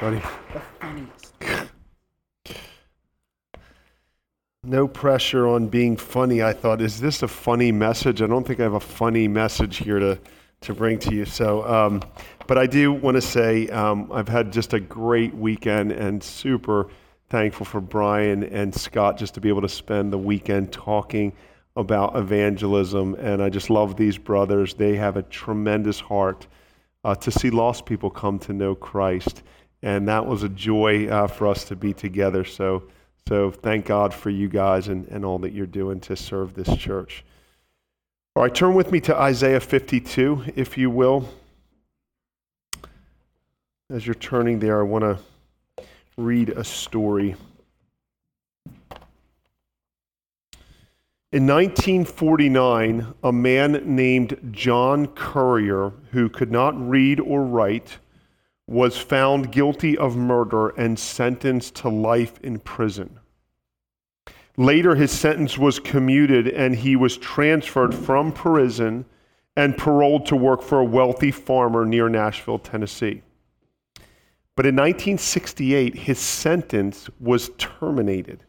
buddy. 0.00 0.22
The 0.52 0.60
funniest. 0.80 1.34
No 4.64 4.86
pressure 4.86 5.48
on 5.48 5.68
being 5.68 5.96
funny. 5.96 6.42
I 6.42 6.52
thought, 6.52 6.80
is 6.80 7.00
this 7.00 7.22
a 7.22 7.28
funny 7.28 7.72
message? 7.72 8.20
I 8.22 8.26
don't 8.26 8.46
think 8.46 8.60
I 8.60 8.64
have 8.64 8.74
a 8.74 8.80
funny 8.80 9.26
message 9.26 9.78
here 9.78 9.98
to, 9.98 10.18
to 10.62 10.74
bring 10.74 10.98
to 11.00 11.14
you. 11.14 11.24
So, 11.24 11.66
um, 11.66 12.02
but 12.46 12.58
I 12.58 12.66
do 12.66 12.92
want 12.92 13.16
to 13.16 13.20
say 13.20 13.68
um, 13.68 14.10
I've 14.12 14.28
had 14.28 14.52
just 14.52 14.72
a 14.74 14.80
great 14.80 15.34
weekend 15.34 15.92
and 15.92 16.22
super 16.22 16.88
thankful 17.28 17.66
for 17.66 17.80
Brian 17.80 18.42
and 18.44 18.74
Scott 18.74 19.16
just 19.16 19.34
to 19.34 19.40
be 19.40 19.48
able 19.48 19.62
to 19.62 19.68
spend 19.68 20.12
the 20.12 20.18
weekend 20.18 20.72
talking 20.72 21.32
about 21.76 22.16
evangelism. 22.16 23.14
And 23.14 23.42
I 23.42 23.48
just 23.48 23.70
love 23.70 23.96
these 23.96 24.18
brothers. 24.18 24.74
They 24.74 24.96
have 24.96 25.16
a 25.16 25.22
tremendous 25.22 26.00
heart 26.00 26.46
uh, 27.04 27.14
to 27.14 27.30
see 27.30 27.50
lost 27.50 27.86
people 27.86 28.10
come 28.10 28.38
to 28.40 28.52
know 28.52 28.74
Christ. 28.74 29.42
And 29.82 30.08
that 30.08 30.26
was 30.26 30.42
a 30.42 30.48
joy 30.48 31.08
uh, 31.08 31.26
for 31.28 31.46
us 31.46 31.64
to 31.64 31.76
be 31.76 31.92
together. 31.92 32.44
So, 32.44 32.84
so 33.28 33.50
thank 33.50 33.86
God 33.86 34.12
for 34.12 34.30
you 34.30 34.48
guys 34.48 34.88
and, 34.88 35.06
and 35.08 35.24
all 35.24 35.38
that 35.40 35.52
you're 35.52 35.66
doing 35.66 36.00
to 36.00 36.16
serve 36.16 36.54
this 36.54 36.76
church. 36.76 37.24
All 38.34 38.42
right, 38.42 38.54
turn 38.54 38.74
with 38.74 38.92
me 38.92 39.00
to 39.00 39.16
Isaiah 39.16 39.60
52, 39.60 40.44
if 40.56 40.78
you 40.78 40.90
will. 40.90 41.28
As 43.90 44.06
you're 44.06 44.14
turning 44.14 44.58
there, 44.58 44.80
I 44.80 44.82
want 44.82 45.02
to 45.02 45.18
read 46.16 46.50
a 46.50 46.64
story. 46.64 47.36
In 51.30 51.46
1949, 51.46 53.14
a 53.22 53.32
man 53.32 53.82
named 53.84 54.50
John 54.50 55.08
Currier, 55.08 55.92
who 56.12 56.28
could 56.28 56.50
not 56.50 56.74
read 56.88 57.20
or 57.20 57.42
write, 57.44 57.98
was 58.68 58.98
found 58.98 59.50
guilty 59.50 59.96
of 59.96 60.14
murder 60.14 60.68
and 60.68 60.98
sentenced 60.98 61.74
to 61.74 61.88
life 61.88 62.38
in 62.42 62.58
prison. 62.58 63.18
Later, 64.58 64.94
his 64.94 65.10
sentence 65.10 65.56
was 65.56 65.80
commuted 65.80 66.48
and 66.48 66.76
he 66.76 66.94
was 66.94 67.16
transferred 67.16 67.94
from 67.94 68.30
prison 68.30 69.06
and 69.56 69.76
paroled 69.76 70.26
to 70.26 70.36
work 70.36 70.62
for 70.62 70.80
a 70.80 70.84
wealthy 70.84 71.30
farmer 71.30 71.86
near 71.86 72.08
Nashville, 72.08 72.58
Tennessee. 72.58 73.22
But 74.54 74.66
in 74.66 74.74
1968, 74.74 75.94
his 75.94 76.18
sentence 76.18 77.08
was 77.20 77.50
terminated. 77.56 78.44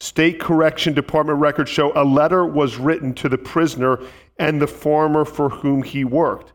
State 0.00 0.38
Correction 0.38 0.92
Department 0.92 1.38
records 1.38 1.70
show 1.70 1.92
a 1.94 2.04
letter 2.04 2.44
was 2.44 2.76
written 2.76 3.14
to 3.14 3.28
the 3.28 3.38
prisoner 3.38 4.00
and 4.38 4.60
the 4.60 4.66
farmer 4.66 5.24
for 5.24 5.48
whom 5.48 5.82
he 5.82 6.04
worked. 6.04 6.52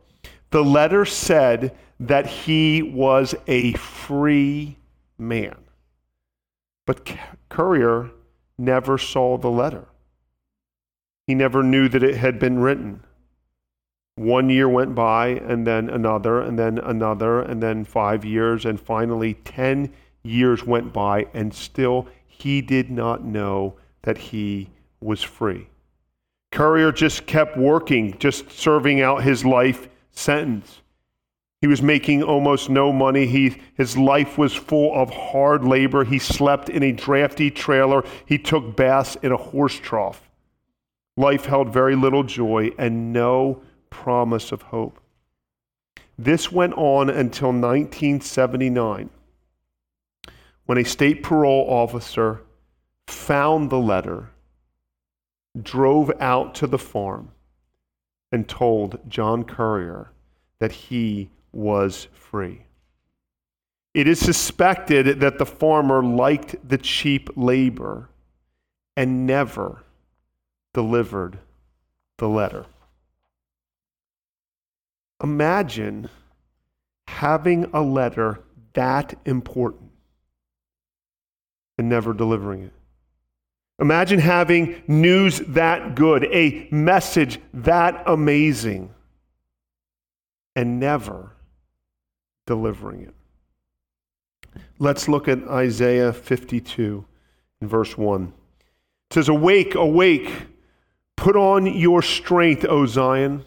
The 0.52 0.64
letter 0.64 1.06
said 1.06 1.76
that 2.02 2.26
he 2.26 2.82
was 2.82 3.36
a 3.46 3.74
free 3.74 4.76
man. 5.20 5.56
But 6.88 7.16
Currier 7.48 8.10
never 8.58 8.98
saw 8.98 9.38
the 9.38 9.52
letter. 9.52 9.86
He 11.28 11.36
never 11.36 11.62
knew 11.62 11.88
that 11.90 12.02
it 12.04 12.18
had 12.18 12.40
been 12.40 12.58
written. 12.58 13.04
One 14.16 14.50
year 14.50 14.68
went 14.68 14.96
by, 14.96 15.28
and 15.28 15.66
then 15.66 15.90
another, 15.90 16.42
and 16.42 16.58
then 16.58 16.80
another, 16.80 17.40
and 17.40 17.62
then 17.62 17.86
five 17.86 18.26
years, 18.26 18.66
and 18.66 18.80
finally 18.80 19.36
10 19.36 19.94
years 20.24 20.66
went 20.66 20.92
by, 20.92 21.28
and 21.36 21.54
still 21.54 22.08
he 22.28 22.62
did 22.62 22.90
not 22.90 23.24
know 23.24 23.76
that 24.02 24.18
he 24.18 24.72
was 25.00 25.22
free. 25.22 25.68
Currier 26.52 26.92
just 26.92 27.28
kept 27.28 27.58
working, 27.58 28.18
just 28.18 28.52
serving 28.52 29.02
out 29.02 29.24
his 29.24 29.46
life 29.46 29.88
sentence. 30.12 30.81
He 31.62 31.68
was 31.68 31.82
making 31.82 32.24
almost 32.24 32.70
no 32.70 32.92
money. 32.92 33.28
He, 33.28 33.58
his 33.76 33.96
life 33.96 34.38
was 34.38 34.54
full 34.54 34.94
of 35.00 35.12
hard 35.12 35.64
labor. 35.64 36.04
He 36.04 36.18
slept 36.18 36.70
in 36.70 36.82
a 36.82 36.92
drafty 36.92 37.52
trailer. 37.52 38.04
He 38.26 38.40
took 38.40 38.76
baths 38.76 39.16
in 39.22 39.32
a 39.32 39.38
horse 39.38 39.76
trough. 39.76 40.28
Life 41.16 41.46
held 41.46 41.72
very 41.72 41.96
little 41.96 42.24
joy 42.24 42.72
and 42.80 43.14
no 43.14 43.62
promise 43.92 44.52
of 44.52 44.64
hope. 44.64 45.00
This 46.18 46.52
went 46.52 46.74
on 46.74 47.10
until 47.10 47.50
1979 47.50 49.10
when 50.66 50.78
a 50.78 50.86
state 50.86 51.22
parole 51.22 51.66
officer 51.68 52.42
found 53.08 53.70
the 53.70 53.78
letter, 53.78 54.30
drove 55.62 56.10
out 56.20 56.56
to 56.56 56.66
the 56.66 56.78
farm, 56.78 57.30
and 58.32 58.48
told 58.48 58.98
John 59.10 59.44
Currier 59.44 60.12
that 60.60 60.72
he 60.72 61.30
was 61.51 62.07
free. 62.13 62.66
It 63.94 64.07
is 64.07 64.19
suspected 64.19 65.19
that 65.19 65.38
the 65.38 65.45
farmer 65.45 66.03
liked 66.03 66.56
the 66.67 66.78
cheap 66.78 67.29
labor 67.35 68.09
and 68.95 69.28
never 69.28 69.84
delivered 70.73 71.39
the 72.17 72.29
letter. 72.29 72.66
Imagine 75.22 76.09
having 77.07 77.66
a 77.73 77.81
letter 77.81 78.39
that 78.73 79.13
important 79.25 79.91
and 81.78 81.89
never 81.89 82.13
delivering 82.13 82.63
it. 82.63 82.73
Imagine 83.79 84.19
having 84.19 84.81
news 84.88 85.39
that 85.47 85.95
good, 85.95 86.25
a 86.25 86.68
message 86.72 87.39
that 87.53 88.03
amazing, 88.06 88.94
and 90.56 90.79
never 90.79 91.31
delivering 92.51 93.03
it. 93.03 93.13
Let's 94.78 95.07
look 95.07 95.29
at 95.29 95.41
Isaiah 95.47 96.12
52 96.12 97.06
in 97.62 97.67
verse 97.69 97.97
1. 97.97 98.34
It 99.09 99.13
says, 99.13 99.29
Awake, 99.29 99.75
awake, 99.75 100.29
put 101.16 101.38
on 101.38 101.66
your 101.66 102.01
strength, 102.01 102.66
O 102.66 102.85
Zion. 102.85 103.45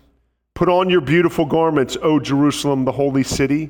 Put 0.55 0.71
on 0.71 0.89
your 0.89 1.03
beautiful 1.03 1.45
garments, 1.45 1.99
O 2.01 2.19
Jerusalem, 2.19 2.87
the 2.87 2.93
holy 2.93 3.25
city. 3.25 3.69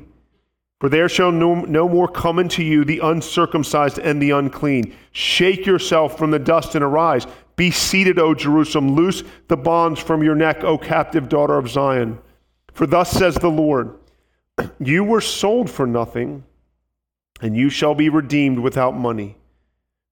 For 0.80 0.88
there 0.88 1.08
shall 1.08 1.32
no, 1.32 1.62
no 1.62 1.88
more 1.88 2.06
come 2.06 2.38
unto 2.38 2.62
you 2.62 2.84
the 2.84 3.00
uncircumcised 3.00 3.98
and 3.98 4.22
the 4.22 4.30
unclean. 4.30 4.94
Shake 5.10 5.66
yourself 5.66 6.16
from 6.16 6.30
the 6.30 6.38
dust 6.38 6.76
and 6.76 6.84
arise. 6.84 7.26
Be 7.56 7.72
seated, 7.72 8.20
O 8.20 8.34
Jerusalem. 8.34 8.94
Loose 8.94 9.24
the 9.48 9.56
bonds 9.56 9.98
from 9.98 10.22
your 10.22 10.36
neck, 10.36 10.62
O 10.62 10.78
captive 10.78 11.28
daughter 11.28 11.58
of 11.58 11.68
Zion. 11.68 12.20
For 12.72 12.86
thus 12.86 13.10
says 13.10 13.34
the 13.34 13.50
Lord 13.50 13.98
You 14.78 15.04
were 15.04 15.20
sold 15.20 15.70
for 15.70 15.86
nothing, 15.86 16.44
and 17.40 17.56
you 17.56 17.70
shall 17.70 17.94
be 17.94 18.08
redeemed 18.08 18.58
without 18.58 18.96
money. 18.96 19.36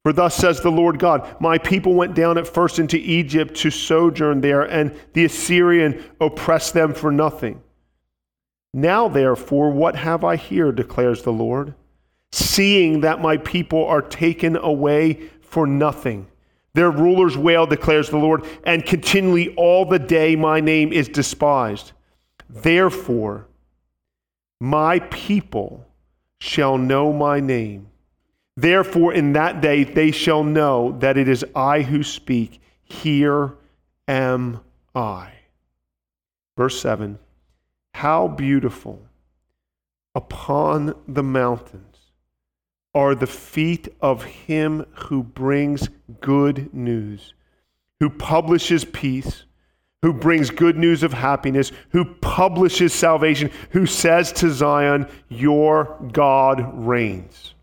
For 0.03 0.13
thus 0.13 0.35
says 0.35 0.61
the 0.61 0.71
Lord 0.71 0.99
God 0.99 1.41
My 1.41 1.59
people 1.59 1.95
went 1.95 2.15
down 2.15 2.39
at 2.39 2.49
first 2.49 2.79
into 2.79 2.97
Egypt 2.97 3.55
to 3.57 3.71
sojourn 3.71 4.41
there, 4.41 4.63
and 4.63 4.99
the 5.13 5.25
Assyrian 5.25 6.05
oppressed 6.21 6.75
them 6.75 6.95
for 6.95 7.13
nothing. 7.13 7.63
Now, 8.75 9.09
therefore, 9.09 9.71
what 9.71 9.97
have 9.97 10.25
I 10.25 10.37
here, 10.37 10.73
declares 10.73 11.23
the 11.23 11.33
Lord? 11.33 11.75
Seeing 12.33 13.03
that 13.03 13.21
my 13.21 13.37
people 13.37 13.85
are 13.85 14.01
taken 14.01 14.57
away 14.57 15.29
for 15.43 15.67
nothing. 15.67 16.27
Their 16.75 16.91
rulers 16.91 17.37
wail, 17.37 17.67
declares 17.67 18.09
the 18.09 18.17
Lord, 18.17 18.47
and 18.65 18.85
continually 18.85 19.55
all 19.57 19.85
the 19.85 19.99
day 19.99 20.35
my 20.37 20.61
name 20.61 20.91
is 20.91 21.09
despised. 21.09 21.93
Therefore, 22.49 23.47
my 24.63 25.01
people 25.11 25.85
shall 26.39 26.79
know 26.79 27.13
my 27.13 27.41
name. 27.41 27.89
Therefore, 28.57 29.13
in 29.13 29.33
that 29.33 29.61
day 29.61 29.83
they 29.83 30.13
shall 30.13 30.45
know 30.45 30.97
that 31.01 31.17
it 31.17 31.27
is 31.27 31.45
I 31.53 31.83
who 31.83 32.05
speak. 32.05 32.61
Here 32.85 33.55
am 34.07 34.61
I. 34.95 35.33
Verse 36.57 36.81
7 36.81 37.19
How 37.95 38.29
beautiful 38.29 39.03
upon 40.15 40.95
the 41.09 41.25
mountains 41.25 42.13
are 42.95 43.17
the 43.17 43.27
feet 43.27 43.89
of 44.01 44.23
him 44.23 44.87
who 45.07 45.25
brings 45.25 45.89
good 46.21 46.73
news, 46.73 47.35
who 47.99 48.09
publishes 48.09 48.85
peace 48.85 49.43
who 50.03 50.13
brings 50.13 50.51
good 50.51 50.77
news 50.77 51.03
of 51.03 51.13
happiness, 51.13 51.73
who 51.91 52.05
publishes 52.05 52.93
salvation, 52.93 53.51
who 53.71 53.87
says 53.87 54.33
to 54.33 54.51
Zion, 54.51 55.07
Your 55.29 55.97
God 56.13 56.87
reigns. 56.87 57.55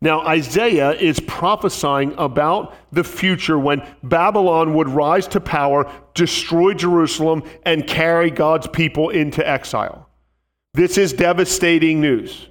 Now, 0.00 0.20
Isaiah 0.20 0.92
is 0.92 1.18
prophesying 1.20 2.14
about 2.18 2.74
the 2.92 3.02
future 3.02 3.58
when 3.58 3.86
Babylon 4.02 4.74
would 4.74 4.88
rise 4.88 5.26
to 5.28 5.40
power, 5.40 5.90
destroy 6.12 6.74
Jerusalem, 6.74 7.42
and 7.64 7.86
carry 7.86 8.30
God's 8.30 8.66
people 8.66 9.08
into 9.08 9.46
exile. 9.48 10.08
This 10.74 10.98
is 10.98 11.12
devastating 11.12 12.00
news. 12.00 12.48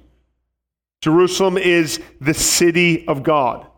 Jerusalem 1.00 1.56
is 1.56 2.00
the 2.20 2.34
city 2.34 3.06
of 3.06 3.22
God. 3.22 3.68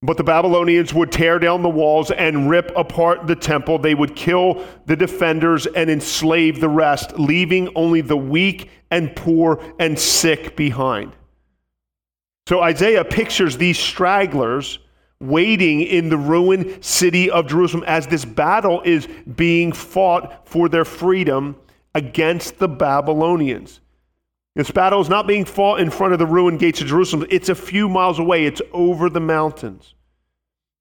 But 0.00 0.16
the 0.16 0.24
Babylonians 0.24 0.94
would 0.94 1.10
tear 1.10 1.40
down 1.40 1.62
the 1.62 1.68
walls 1.68 2.12
and 2.12 2.48
rip 2.48 2.70
apart 2.76 3.26
the 3.26 3.34
temple. 3.34 3.78
They 3.78 3.94
would 3.94 4.14
kill 4.14 4.64
the 4.86 4.94
defenders 4.94 5.66
and 5.66 5.90
enslave 5.90 6.60
the 6.60 6.68
rest, 6.68 7.18
leaving 7.18 7.68
only 7.74 8.00
the 8.00 8.16
weak 8.16 8.70
and 8.90 9.14
poor 9.16 9.60
and 9.80 9.98
sick 9.98 10.56
behind. 10.56 11.16
So 12.48 12.62
Isaiah 12.62 13.04
pictures 13.04 13.56
these 13.56 13.78
stragglers 13.78 14.78
waiting 15.20 15.80
in 15.80 16.10
the 16.10 16.16
ruined 16.16 16.84
city 16.84 17.28
of 17.28 17.48
Jerusalem 17.48 17.84
as 17.86 18.06
this 18.06 18.24
battle 18.24 18.80
is 18.84 19.08
being 19.34 19.72
fought 19.72 20.48
for 20.48 20.68
their 20.68 20.84
freedom 20.84 21.56
against 21.94 22.58
the 22.58 22.68
Babylonians. 22.68 23.80
This 24.54 24.70
battle 24.70 25.00
is 25.00 25.08
not 25.08 25.26
being 25.26 25.44
fought 25.44 25.80
in 25.80 25.90
front 25.90 26.12
of 26.12 26.18
the 26.18 26.26
ruined 26.26 26.58
gates 26.58 26.80
of 26.80 26.88
Jerusalem. 26.88 27.26
It's 27.30 27.48
a 27.48 27.54
few 27.54 27.88
miles 27.88 28.18
away, 28.18 28.44
it's 28.44 28.62
over 28.72 29.08
the 29.08 29.20
mountains. 29.20 29.94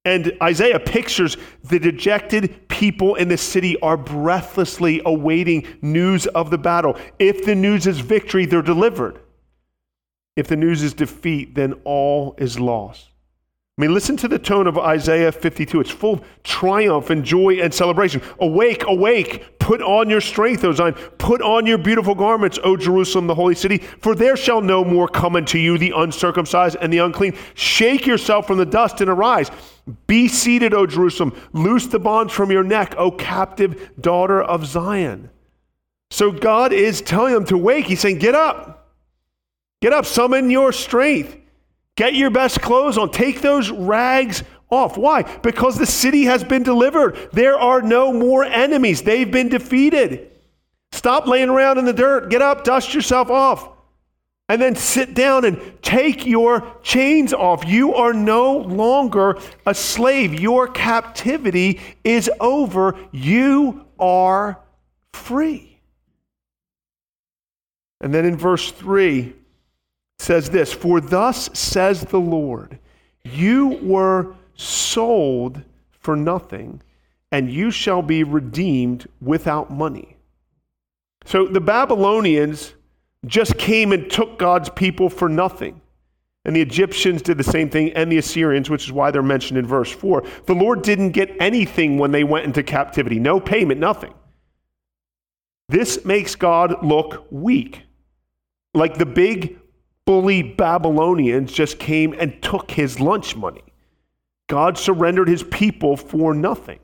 And 0.03 0.31
Isaiah 0.41 0.79
pictures 0.79 1.35
the 1.65 1.79
dejected 1.79 2.69
people 2.69 3.15
in 3.15 3.27
the 3.27 3.37
city 3.37 3.77
are 3.81 3.97
breathlessly 3.97 5.01
awaiting 5.05 5.67
news 5.81 6.27
of 6.27 6.49
the 6.49 6.57
battle. 6.57 6.97
If 7.19 7.45
the 7.45 7.55
news 7.55 7.85
is 7.85 7.99
victory, 7.99 8.45
they're 8.45 8.61
delivered. 8.61 9.19
If 10.37 10.47
the 10.47 10.55
news 10.55 10.81
is 10.81 10.93
defeat, 10.93 11.55
then 11.55 11.73
all 11.83 12.35
is 12.37 12.59
lost. 12.59 13.09
I 13.77 13.83
mean, 13.83 13.94
listen 13.94 14.18
to 14.18 14.27
the 14.27 14.39
tone 14.39 14.65
of 14.65 14.79
Isaiah 14.79 15.31
52. 15.31 15.81
It's 15.81 15.91
full 15.91 16.15
of 16.15 16.24
triumph 16.41 17.12
and 17.12 17.24
joy 17.24 17.59
and 17.62 17.71
celebration. 17.71 18.24
Awake, 18.39 18.83
awake, 18.88 19.59
put 19.59 19.83
on 19.83 20.09
your 20.09 20.19
strength, 20.19 20.63
O 20.63 20.74
Zion. 20.74 20.95
Put 21.19 21.44
on 21.44 21.68
your 21.68 21.77
beautiful 21.77 22.15
garments, 22.15 22.57
O 22.63 22.75
Jerusalem, 22.75 23.27
the 23.27 23.35
holy 23.35 23.53
city. 23.53 23.77
For 23.77 24.15
there 24.15 24.35
shall 24.35 24.62
no 24.62 24.83
more 24.83 25.07
come 25.07 25.35
unto 25.35 25.59
you 25.59 25.77
the 25.77 25.94
uncircumcised 25.95 26.77
and 26.81 26.91
the 26.91 26.97
unclean. 26.97 27.38
Shake 27.53 28.07
yourself 28.07 28.47
from 28.47 28.57
the 28.57 28.65
dust 28.65 29.00
and 29.01 29.12
arise. 29.12 29.51
Be 30.07 30.27
seated, 30.27 30.73
O 30.73 30.88
Jerusalem. 30.88 31.39
Loose 31.53 31.85
the 31.85 32.00
bonds 32.00 32.33
from 32.33 32.50
your 32.50 32.63
neck, 32.63 32.95
O 32.97 33.12
captive 33.12 33.91
daughter 34.01 34.41
of 34.41 34.65
Zion. 34.65 35.30
So 36.09 36.31
God 36.31 36.73
is 36.73 37.03
telling 37.03 37.35
them 37.35 37.45
to 37.45 37.59
wake. 37.59 37.85
He's 37.85 38.00
saying, 38.00 38.18
Get 38.18 38.33
up. 38.33 38.95
Get 39.83 39.94
up, 39.94 40.07
summon 40.07 40.50
your 40.50 40.71
strength. 40.71 41.38
Get 41.97 42.13
your 42.13 42.29
best 42.29 42.61
clothes 42.61 42.97
on. 42.97 43.11
Take 43.11 43.41
those 43.41 43.69
rags 43.69 44.44
off. 44.69 44.97
Why? 44.97 45.23
Because 45.39 45.77
the 45.77 45.85
city 45.85 46.23
has 46.25 46.44
been 46.44 46.63
delivered. 46.63 47.17
There 47.33 47.57
are 47.59 47.81
no 47.81 48.13
more 48.13 48.45
enemies, 48.45 49.01
they've 49.01 49.29
been 49.29 49.49
defeated. 49.49 50.31
Stop 50.94 51.27
laying 51.27 51.49
around 51.49 51.79
in 51.79 51.85
the 51.85 51.94
dirt. 51.94 52.29
Get 52.29 52.41
up, 52.41 52.63
dust 52.63 52.94
yourself 52.94 53.29
off. 53.29 53.69
And 54.47 54.61
then 54.61 54.75
sit 54.75 55.13
down 55.13 55.44
and 55.44 55.59
take 55.81 56.25
your 56.25 56.77
chains 56.81 57.33
off. 57.33 57.65
You 57.65 57.95
are 57.95 58.13
no 58.13 58.57
longer 58.57 59.38
a 59.65 59.73
slave. 59.73 60.39
Your 60.39 60.69
captivity 60.69 61.81
is 62.05 62.29
over. 62.39 62.95
You 63.11 63.85
are 63.99 64.61
free. 65.11 65.81
And 67.99 68.13
then 68.13 68.23
in 68.23 68.38
verse 68.38 68.71
3, 68.71 69.33
says 70.19 70.49
this 70.49 70.73
For 70.73 70.99
thus 71.01 71.49
says 71.57 72.01
the 72.01 72.19
Lord, 72.19 72.79
you 73.23 73.79
were 73.81 74.35
sold 74.55 75.61
for 75.91 76.15
nothing, 76.15 76.81
and 77.31 77.51
you 77.51 77.71
shall 77.71 78.01
be 78.01 78.23
redeemed 78.23 79.07
without 79.21 79.71
money. 79.71 80.17
So 81.25 81.45
the 81.45 81.61
Babylonians 81.61 82.73
just 83.25 83.57
came 83.57 83.91
and 83.91 84.09
took 84.09 84.39
God's 84.39 84.69
people 84.69 85.09
for 85.09 85.27
nothing. 85.27 85.81
And 86.45 86.55
the 86.55 86.61
Egyptians 86.61 87.21
did 87.21 87.37
the 87.37 87.43
same 87.43 87.69
thing, 87.69 87.91
and 87.91 88.09
the 88.09 88.19
Assyrians, 88.19 88.69
which 88.69 88.85
is 88.85 88.91
why 88.93 89.11
they're 89.11 89.21
mentioned 89.21 89.59
in 89.59 89.67
verse 89.67 89.91
4. 89.91 90.23
The 90.45 90.55
Lord 90.55 90.81
didn't 90.81 91.11
get 91.11 91.35
anything 91.41 91.97
when 91.97 92.11
they 92.11 92.23
went 92.23 92.45
into 92.45 92.63
captivity 92.63 93.19
no 93.19 93.41
payment, 93.41 93.81
nothing. 93.81 94.13
This 95.67 96.05
makes 96.05 96.35
God 96.35 96.85
look 96.85 97.27
weak. 97.29 97.81
Like 98.73 98.97
the 98.97 99.05
big 99.05 99.59
bully 100.07 100.42
Babylonians 100.42 101.51
just 101.51 101.77
came 101.77 102.13
and 102.13 102.42
took 102.42 102.71
his 102.71 103.00
lunch 103.00 103.36
money. 103.36 103.62
God 104.48 104.77
surrendered 104.77 105.27
his 105.27 105.44
people 105.44 105.98
for 105.98 106.33
nothing. 106.33 106.80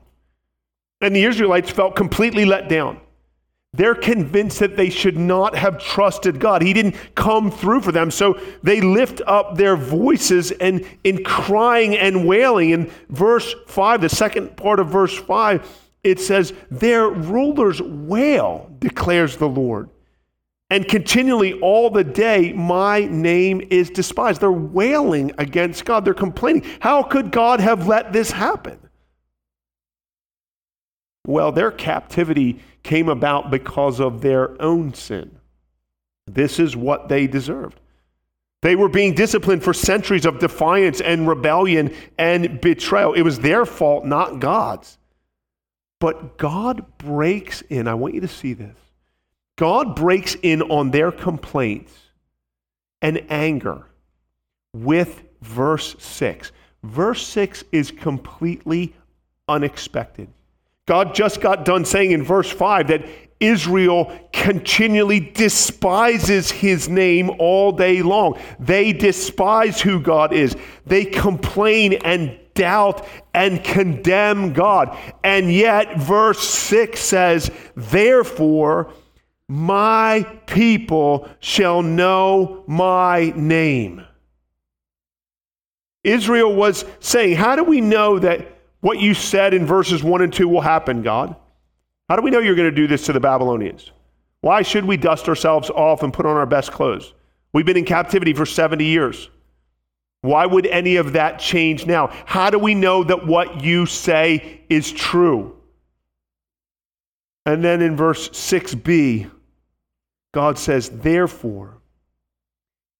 And 1.00 1.16
the 1.16 1.24
Israelites 1.24 1.70
felt 1.70 1.96
completely 1.96 2.44
let 2.44 2.68
down. 2.68 3.00
They're 3.72 3.94
convinced 3.94 4.60
that 4.60 4.76
they 4.76 4.90
should 4.90 5.16
not 5.16 5.56
have 5.56 5.82
trusted 5.82 6.38
God. 6.38 6.62
He 6.62 6.74
didn't 6.74 6.96
come 7.14 7.50
through 7.50 7.80
for 7.80 7.92
them. 7.92 8.10
So 8.10 8.38
they 8.62 8.82
lift 8.82 9.22
up 9.26 9.56
their 9.56 9.74
voices 9.74 10.52
and 10.52 10.86
in 11.02 11.24
crying 11.24 11.96
and 11.96 12.28
wailing. 12.28 12.70
In 12.70 12.90
verse 13.08 13.54
5, 13.66 14.02
the 14.02 14.08
second 14.10 14.56
part 14.56 14.78
of 14.78 14.88
verse 14.88 15.18
5, 15.18 15.66
it 16.04 16.20
says, 16.20 16.52
Their 16.70 17.08
rulers 17.08 17.80
wail, 17.80 18.70
declares 18.78 19.38
the 19.38 19.48
Lord 19.48 19.88
and 20.70 20.88
continually 20.88 21.52
all 21.60 21.90
the 21.90 22.04
day 22.04 22.52
my 22.52 23.00
name 23.06 23.60
is 23.70 23.90
despised. 23.90 24.40
They're 24.40 24.50
wailing 24.50 25.32
against 25.38 25.84
God. 25.84 26.04
They're 26.04 26.14
complaining. 26.14 26.64
How 26.80 27.02
could 27.02 27.30
God 27.30 27.60
have 27.60 27.86
let 27.86 28.12
this 28.12 28.30
happen? 28.30 28.78
Well, 31.26 31.52
their 31.52 31.70
captivity 31.70 32.60
came 32.82 33.08
about 33.08 33.50
because 33.50 34.00
of 34.00 34.20
their 34.20 34.60
own 34.60 34.94
sin. 34.94 35.38
This 36.26 36.58
is 36.58 36.76
what 36.76 37.08
they 37.08 37.26
deserved. 37.26 37.80
They 38.62 38.76
were 38.76 38.88
being 38.88 39.14
disciplined 39.14 39.62
for 39.62 39.74
centuries 39.74 40.24
of 40.24 40.38
defiance 40.38 41.00
and 41.02 41.28
rebellion 41.28 41.94
and 42.16 42.60
betrayal. 42.60 43.12
It 43.12 43.22
was 43.22 43.40
their 43.40 43.66
fault, 43.66 44.06
not 44.06 44.40
God's. 44.40 44.98
But 46.00 46.38
God 46.38 46.86
breaks 46.98 47.60
in. 47.62 47.88
I 47.88 47.94
want 47.94 48.14
you 48.14 48.22
to 48.22 48.28
see 48.28 48.54
this. 48.54 48.76
God 49.56 49.94
breaks 49.94 50.36
in 50.42 50.62
on 50.62 50.90
their 50.90 51.12
complaints 51.12 51.92
and 53.00 53.24
anger 53.30 53.86
with 54.72 55.22
verse 55.40 55.94
6. 55.98 56.52
Verse 56.82 57.26
6 57.26 57.64
is 57.72 57.90
completely 57.90 58.94
unexpected. 59.48 60.28
God 60.86 61.14
just 61.14 61.40
got 61.40 61.64
done 61.64 61.84
saying 61.84 62.10
in 62.10 62.22
verse 62.22 62.50
5 62.50 62.88
that 62.88 63.06
Israel 63.40 64.18
continually 64.32 65.20
despises 65.20 66.50
his 66.50 66.88
name 66.88 67.30
all 67.38 67.72
day 67.72 68.02
long. 68.02 68.38
They 68.58 68.92
despise 68.92 69.80
who 69.80 70.00
God 70.00 70.32
is. 70.32 70.56
They 70.86 71.04
complain 71.04 71.94
and 72.04 72.38
doubt 72.54 73.06
and 73.32 73.62
condemn 73.64 74.52
God. 74.52 74.96
And 75.22 75.52
yet, 75.52 75.98
verse 75.98 76.46
6 76.48 77.00
says, 77.00 77.50
Therefore, 77.74 78.92
my 79.54 80.24
people 80.46 81.28
shall 81.38 81.80
know 81.80 82.64
my 82.66 83.32
name. 83.36 84.04
Israel 86.02 86.52
was 86.52 86.84
saying, 86.98 87.36
How 87.36 87.54
do 87.54 87.62
we 87.62 87.80
know 87.80 88.18
that 88.18 88.48
what 88.80 88.98
you 88.98 89.14
said 89.14 89.54
in 89.54 89.64
verses 89.64 90.02
1 90.02 90.22
and 90.22 90.32
2 90.32 90.48
will 90.48 90.60
happen, 90.60 91.02
God? 91.02 91.36
How 92.08 92.16
do 92.16 92.22
we 92.22 92.32
know 92.32 92.40
you're 92.40 92.56
going 92.56 92.68
to 92.68 92.74
do 92.74 92.88
this 92.88 93.06
to 93.06 93.12
the 93.12 93.20
Babylonians? 93.20 93.92
Why 94.40 94.62
should 94.62 94.84
we 94.84 94.96
dust 94.96 95.28
ourselves 95.28 95.70
off 95.70 96.02
and 96.02 96.12
put 96.12 96.26
on 96.26 96.36
our 96.36 96.46
best 96.46 96.72
clothes? 96.72 97.14
We've 97.52 97.64
been 97.64 97.76
in 97.76 97.84
captivity 97.84 98.32
for 98.32 98.44
70 98.44 98.84
years. 98.84 99.30
Why 100.22 100.46
would 100.46 100.66
any 100.66 100.96
of 100.96 101.12
that 101.12 101.38
change 101.38 101.86
now? 101.86 102.08
How 102.26 102.50
do 102.50 102.58
we 102.58 102.74
know 102.74 103.04
that 103.04 103.24
what 103.24 103.62
you 103.62 103.86
say 103.86 104.62
is 104.68 104.90
true? 104.90 105.56
And 107.46 107.62
then 107.62 107.82
in 107.82 107.96
verse 107.96 108.28
6b, 108.30 109.30
God 110.34 110.58
says, 110.58 110.90
Therefore, 110.90 111.78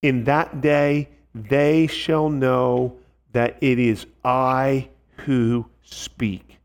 in 0.03 0.25
that 0.25 0.61
day 0.61 1.09
they 1.35 1.89
shall 1.89 2.31
know 2.31 2.97
that 3.33 3.59
it 3.61 3.81
is 3.81 4.07
I 4.25 4.89
who 5.17 5.67
speak. 5.83 6.59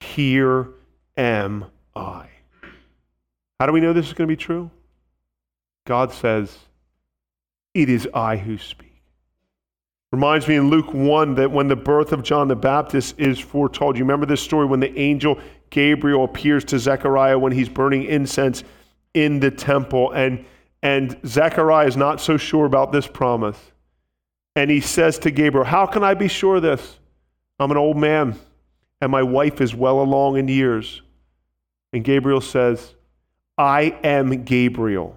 Here 0.00 0.68
am 1.18 1.66
I. 1.94 2.28
How 3.60 3.66
do 3.66 3.72
we 3.72 3.80
know 3.80 3.92
this 3.92 4.06
is 4.06 4.14
going 4.14 4.26
to 4.26 4.32
be 4.32 4.42
true? 4.42 4.70
God 5.86 6.12
says, 6.12 6.56
It 7.74 7.90
is 7.90 8.08
I 8.14 8.38
who 8.38 8.56
speak. 8.56 9.02
Reminds 10.12 10.48
me 10.48 10.56
in 10.56 10.70
Luke 10.70 10.94
1 10.94 11.34
that 11.34 11.50
when 11.50 11.68
the 11.68 11.76
birth 11.76 12.12
of 12.12 12.22
John 12.22 12.48
the 12.48 12.56
Baptist 12.56 13.16
is 13.18 13.38
foretold, 13.38 13.98
you 13.98 14.04
remember 14.04 14.24
this 14.24 14.40
story 14.40 14.64
when 14.64 14.80
the 14.80 14.98
angel 14.98 15.38
Gabriel 15.68 16.24
appears 16.24 16.64
to 16.64 16.78
Zechariah 16.78 17.38
when 17.38 17.52
he's 17.52 17.68
burning 17.68 18.04
incense 18.04 18.64
in 19.14 19.40
the 19.40 19.50
temple. 19.50 20.12
And, 20.12 20.44
and 20.82 21.18
Zechariah 21.26 21.86
is 21.86 21.96
not 21.96 22.20
so 22.20 22.36
sure 22.36 22.66
about 22.66 22.92
this 22.92 23.06
promise. 23.06 23.58
And 24.56 24.70
he 24.70 24.80
says 24.80 25.18
to 25.20 25.30
Gabriel, 25.30 25.64
How 25.64 25.86
can 25.86 26.04
I 26.04 26.14
be 26.14 26.28
sure 26.28 26.56
of 26.56 26.62
this? 26.62 26.98
I'm 27.58 27.70
an 27.70 27.76
old 27.76 27.96
man, 27.96 28.38
and 29.00 29.12
my 29.12 29.22
wife 29.22 29.60
is 29.60 29.74
well 29.74 30.00
along 30.00 30.38
in 30.38 30.48
years. 30.48 31.02
And 31.92 32.04
Gabriel 32.04 32.40
says, 32.40 32.94
I 33.58 33.98
am 34.02 34.44
Gabriel. 34.44 35.16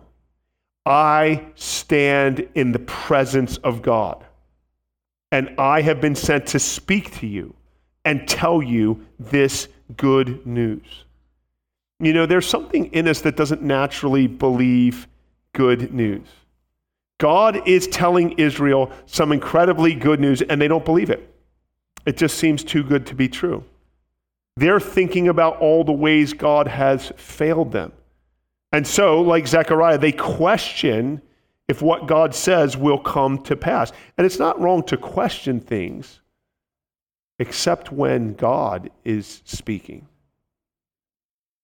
I 0.86 1.46
stand 1.56 2.48
in 2.56 2.72
the 2.74 2.80
presence 2.80 3.58
of 3.58 3.82
God. 3.82 4.24
and 5.32 5.56
I 5.58 5.82
have 5.82 6.00
been 6.00 6.16
sent 6.16 6.46
to 6.48 6.60
speak 6.60 7.20
to 7.20 7.28
you 7.28 7.56
and 8.06 8.28
tell 8.28 8.62
you 8.62 9.04
this 9.20 9.68
good 9.98 10.46
news. 10.46 11.06
You 12.04 12.12
know, 12.12 12.26
there's 12.26 12.48
something 12.48 12.88
in 12.88 13.08
us 13.08 13.22
that 13.22 13.38
doesn't 13.38 13.62
naturally 13.62 14.28
believe 14.28 15.08
good 15.54 15.94
news. 15.94 16.28
God 17.18 17.66
is 17.66 17.88
telling 17.88 18.34
Israel 18.34 18.92
some 19.06 19.32
incredibly 19.32 19.96
good 19.96 20.20
news, 20.20 20.42
and 20.42 20.62
they 20.62 20.68
don't 20.68 20.84
believe 20.84 21.10
it. 21.10 21.34
It 22.06 22.18
just 22.18 22.38
seems 22.38 22.62
too 22.62 22.84
good 22.84 23.06
to 23.08 23.16
be 23.16 23.30
true. 23.30 23.64
They're 24.58 24.82
thinking 24.82 25.30
about 25.30 25.60
all 25.60 25.86
the 25.86 25.94
ways 25.94 26.34
God 26.34 26.68
has 26.68 27.14
failed 27.16 27.72
them. 27.72 27.94
And 28.74 28.86
so, 28.86 29.22
like 29.22 29.48
Zechariah, 29.48 29.98
they 29.98 30.12
question 30.12 31.22
if 31.70 31.82
what 31.82 32.08
God 32.08 32.36
says 32.36 32.76
will 32.76 33.00
come 33.00 33.42
to 33.44 33.56
pass. 33.56 33.94
And 34.18 34.26
it's 34.26 34.40
not 34.40 34.60
wrong 34.60 34.84
to 34.84 34.98
question 34.98 35.62
things, 35.62 36.20
except 37.40 37.94
when 37.94 38.34
God 38.34 38.92
is 39.06 39.42
speaking. 39.46 40.08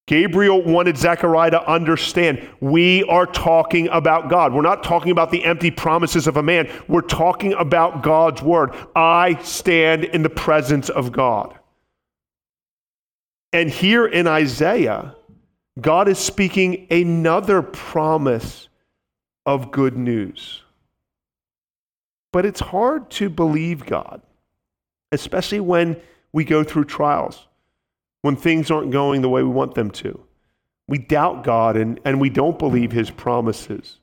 Gabriel 0.09 0.63
wanted 0.63 0.97
Zechariah 0.97 1.51
to 1.51 1.71
understand 1.71 2.41
we 2.59 3.03
are 3.03 3.27
talking 3.27 3.87
about 3.89 4.27
God. 4.27 4.55
We're 4.55 4.63
not 4.63 4.81
talking 4.81 5.11
about 5.11 5.29
the 5.29 5.45
empty 5.45 5.69
promises 5.69 6.25
of 6.25 6.35
a 6.35 6.41
man. 6.41 6.67
We're 6.87 7.01
talking 7.01 7.53
about 7.53 8.01
God's 8.01 8.41
word. 8.41 8.73
I 8.95 9.39
stand 9.43 10.05
in 10.05 10.23
the 10.23 10.29
presence 10.31 10.89
of 10.89 11.11
God. 11.11 11.59
And 13.53 13.69
here 13.69 14.07
in 14.07 14.25
Isaiah, 14.25 15.15
God 15.79 16.07
is 16.07 16.17
speaking 16.17 16.87
another 16.89 17.61
promise 17.61 18.67
of 19.45 19.69
good 19.69 19.95
news. 19.95 20.63
But 22.33 22.47
it's 22.47 22.61
hard 22.61 23.11
to 23.11 23.29
believe 23.29 23.85
God, 23.85 24.23
especially 25.11 25.59
when 25.59 26.01
we 26.33 26.45
go 26.45 26.63
through 26.63 26.85
trials 26.85 27.45
when 28.21 28.35
things 28.35 28.69
aren't 28.69 28.91
going 28.91 29.21
the 29.21 29.29
way 29.29 29.43
we 29.43 29.49
want 29.49 29.75
them 29.75 29.91
to. 29.91 30.19
We 30.87 30.97
doubt 30.97 31.43
God 31.43 31.77
and, 31.77 31.99
and 32.03 32.19
we 32.19 32.29
don't 32.29 32.59
believe 32.59 32.91
his 32.91 33.11
promises. 33.11 33.99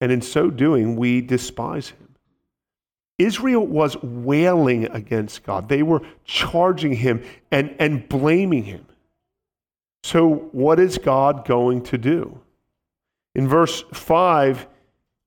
And 0.00 0.10
in 0.10 0.22
so 0.22 0.50
doing, 0.50 0.96
we 0.96 1.20
despise 1.20 1.90
him. 1.90 2.14
Israel 3.18 3.66
was 3.66 4.02
wailing 4.02 4.86
against 4.86 5.44
God. 5.44 5.68
They 5.68 5.82
were 5.82 6.00
charging 6.24 6.94
him 6.94 7.22
and, 7.50 7.74
and 7.78 8.08
blaming 8.08 8.64
him. 8.64 8.86
So, 10.02 10.48
what 10.52 10.80
is 10.80 10.96
God 10.96 11.44
going 11.44 11.82
to 11.82 11.98
do? 11.98 12.40
In 13.34 13.46
verse 13.46 13.84
5, 13.92 14.66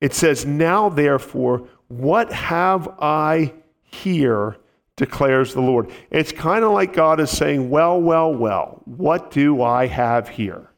it 0.00 0.12
says, 0.12 0.44
Now 0.44 0.88
therefore, 0.88 1.68
what 1.86 2.32
have 2.32 2.88
I 3.00 3.52
here 3.84 4.56
declares 4.96 5.54
the 5.54 5.60
Lord. 5.60 5.90
It's 6.10 6.32
kind 6.32 6.64
of 6.64 6.72
like 6.72 6.92
God 6.92 7.20
is 7.20 7.30
saying, 7.30 7.70
Well, 7.70 8.00
well, 8.00 8.32
well, 8.32 8.82
what 8.84 9.30
do 9.30 9.62
I 9.62 9.86
have 9.86 10.28
here? 10.28 10.70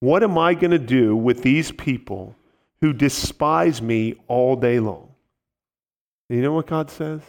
What 0.00 0.22
am 0.22 0.36
I 0.36 0.54
going 0.54 0.72
to 0.72 0.78
do 0.78 1.16
with 1.16 1.42
these 1.42 1.72
people 1.72 2.36
who 2.80 2.92
despise 2.92 3.80
me 3.80 4.14
all 4.28 4.56
day 4.56 4.78
long? 4.78 5.14
You 6.28 6.42
know 6.42 6.52
what 6.52 6.66
God 6.66 6.90
says? 6.90 7.22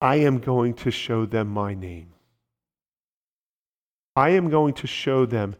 I 0.00 0.16
am 0.16 0.38
going 0.38 0.74
to 0.74 0.90
show 0.90 1.26
them 1.26 1.48
my 1.48 1.74
name. 1.74 2.12
I 4.16 4.30
am 4.30 4.50
going 4.50 4.74
to 4.74 4.86
show 4.86 5.24
them 5.24 5.56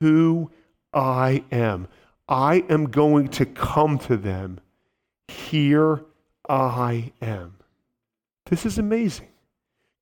who 0.00 0.50
I 0.92 1.44
am. 1.50 1.88
I 2.28 2.64
am 2.68 2.86
going 2.86 3.28
to 3.28 3.46
come 3.46 3.98
to 4.00 4.16
them. 4.16 4.60
Here 5.28 6.04
I 6.48 7.12
am. 7.20 7.56
This 8.46 8.66
is 8.66 8.78
amazing. 8.78 9.28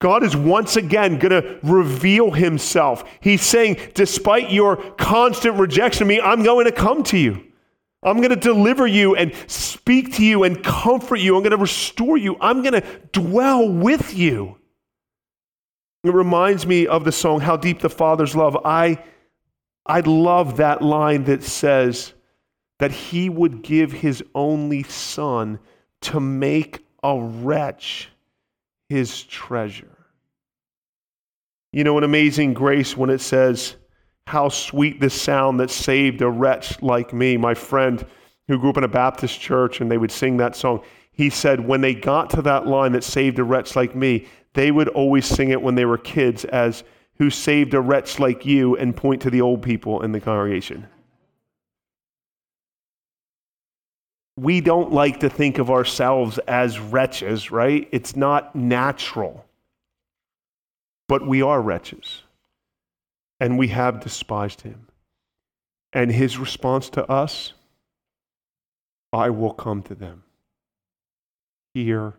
God 0.00 0.24
is 0.24 0.36
once 0.36 0.76
again 0.76 1.18
going 1.18 1.42
to 1.42 1.58
reveal 1.62 2.32
himself. 2.32 3.04
He's 3.20 3.42
saying, 3.42 3.78
despite 3.94 4.50
your 4.50 4.76
constant 4.94 5.60
rejection 5.60 6.02
of 6.02 6.08
me, 6.08 6.20
I'm 6.20 6.42
going 6.42 6.64
to 6.64 6.72
come 6.72 7.04
to 7.04 7.16
you. 7.16 7.44
I'm 8.02 8.16
going 8.16 8.30
to 8.30 8.36
deliver 8.36 8.84
you 8.84 9.14
and 9.14 9.32
speak 9.46 10.14
to 10.16 10.24
you 10.24 10.42
and 10.42 10.62
comfort 10.64 11.20
you. 11.20 11.36
I'm 11.36 11.42
going 11.42 11.52
to 11.52 11.56
restore 11.56 12.16
you. 12.16 12.36
I'm 12.40 12.62
going 12.62 12.82
to 12.82 13.00
dwell 13.12 13.68
with 13.68 14.12
you. 14.12 14.58
It 16.02 16.12
reminds 16.12 16.66
me 16.66 16.88
of 16.88 17.04
the 17.04 17.12
song, 17.12 17.40
How 17.40 17.56
Deep 17.56 17.78
the 17.78 17.88
Father's 17.88 18.34
Love. 18.34 18.58
I, 18.64 19.04
I 19.86 20.00
love 20.00 20.56
that 20.56 20.82
line 20.82 21.22
that 21.24 21.44
says 21.44 22.12
that 22.80 22.90
he 22.90 23.28
would 23.28 23.62
give 23.62 23.92
his 23.92 24.24
only 24.34 24.82
son 24.82 25.60
to 26.00 26.18
make 26.18 26.84
a 27.04 27.16
wretch 27.16 28.08
his 28.92 29.22
treasure. 29.22 29.96
You 31.72 31.82
know, 31.82 31.96
an 31.96 32.04
amazing 32.04 32.52
grace 32.52 32.94
when 32.94 33.08
it 33.08 33.22
says, 33.22 33.76
How 34.26 34.50
sweet 34.50 35.00
the 35.00 35.08
sound 35.08 35.58
that 35.60 35.70
saved 35.70 36.20
a 36.20 36.28
wretch 36.28 36.82
like 36.82 37.14
me. 37.14 37.38
My 37.38 37.54
friend 37.54 38.04
who 38.48 38.58
grew 38.58 38.68
up 38.68 38.76
in 38.76 38.84
a 38.84 38.88
Baptist 38.88 39.40
church 39.40 39.80
and 39.80 39.90
they 39.90 39.96
would 39.96 40.12
sing 40.12 40.36
that 40.36 40.54
song, 40.54 40.82
he 41.10 41.30
said, 41.30 41.66
when 41.66 41.80
they 41.80 41.94
got 41.94 42.28
to 42.30 42.42
that 42.42 42.66
line 42.66 42.92
that 42.92 43.04
saved 43.04 43.38
a 43.38 43.44
wretch 43.44 43.76
like 43.76 43.96
me, 43.96 44.26
they 44.52 44.70
would 44.70 44.88
always 44.88 45.24
sing 45.24 45.50
it 45.50 45.62
when 45.62 45.74
they 45.74 45.86
were 45.86 45.98
kids 45.98 46.44
as, 46.44 46.84
Who 47.16 47.30
saved 47.30 47.72
a 47.72 47.80
wretch 47.80 48.18
like 48.18 48.44
you, 48.44 48.76
and 48.76 48.94
point 48.94 49.22
to 49.22 49.30
the 49.30 49.40
old 49.40 49.62
people 49.62 50.02
in 50.02 50.12
the 50.12 50.20
congregation. 50.20 50.86
We 54.36 54.60
don't 54.60 54.92
like 54.92 55.20
to 55.20 55.28
think 55.28 55.58
of 55.58 55.70
ourselves 55.70 56.38
as 56.38 56.78
wretches, 56.78 57.50
right? 57.50 57.88
It's 57.92 58.16
not 58.16 58.54
natural. 58.54 59.44
But 61.08 61.26
we 61.26 61.42
are 61.42 61.60
wretches. 61.60 62.22
And 63.40 63.58
we 63.58 63.68
have 63.68 64.00
despised 64.00 64.62
him. 64.62 64.86
And 65.92 66.10
his 66.10 66.38
response 66.38 66.88
to 66.90 67.10
us 67.10 67.52
I 69.12 69.28
will 69.28 69.52
come 69.52 69.82
to 69.82 69.94
them. 69.94 70.22
Here 71.74 72.14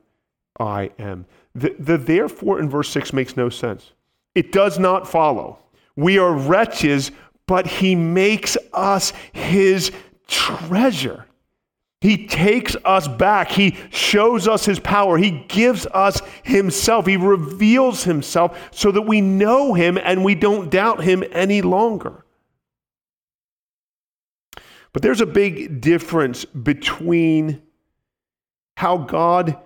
I 0.60 0.92
am. 1.00 1.26
The, 1.56 1.76
the 1.80 1.98
therefore 1.98 2.60
in 2.60 2.70
verse 2.70 2.90
6 2.90 3.14
makes 3.14 3.36
no 3.36 3.50
sense. 3.50 3.92
It 4.36 4.52
does 4.52 4.78
not 4.78 5.08
follow. 5.08 5.58
We 5.96 6.20
are 6.20 6.34
wretches, 6.34 7.12
but 7.48 7.66
he 7.66 7.96
makes 7.96 8.58
us 8.74 9.14
his 9.32 9.92
treasure. 10.28 11.26
He 12.04 12.28
takes 12.28 12.76
us 12.84 13.08
back. 13.08 13.50
He 13.50 13.78
shows 13.90 14.46
us 14.46 14.66
his 14.66 14.78
power. 14.78 15.18
He 15.18 15.32
gives 15.48 15.86
us 15.86 16.22
himself. 16.44 17.06
He 17.06 17.16
reveals 17.16 18.04
himself 18.04 18.60
so 18.72 18.92
that 18.92 19.04
we 19.04 19.22
know 19.22 19.74
him 19.74 19.98
and 19.98 20.22
we 20.22 20.36
don't 20.36 20.70
doubt 20.70 21.02
him 21.02 21.24
any 21.32 21.62
longer. 21.62 22.26
But 24.92 25.02
there's 25.02 25.22
a 25.22 25.26
big 25.26 25.80
difference 25.80 26.44
between 26.44 27.62
how 28.76 28.98
God 28.98 29.58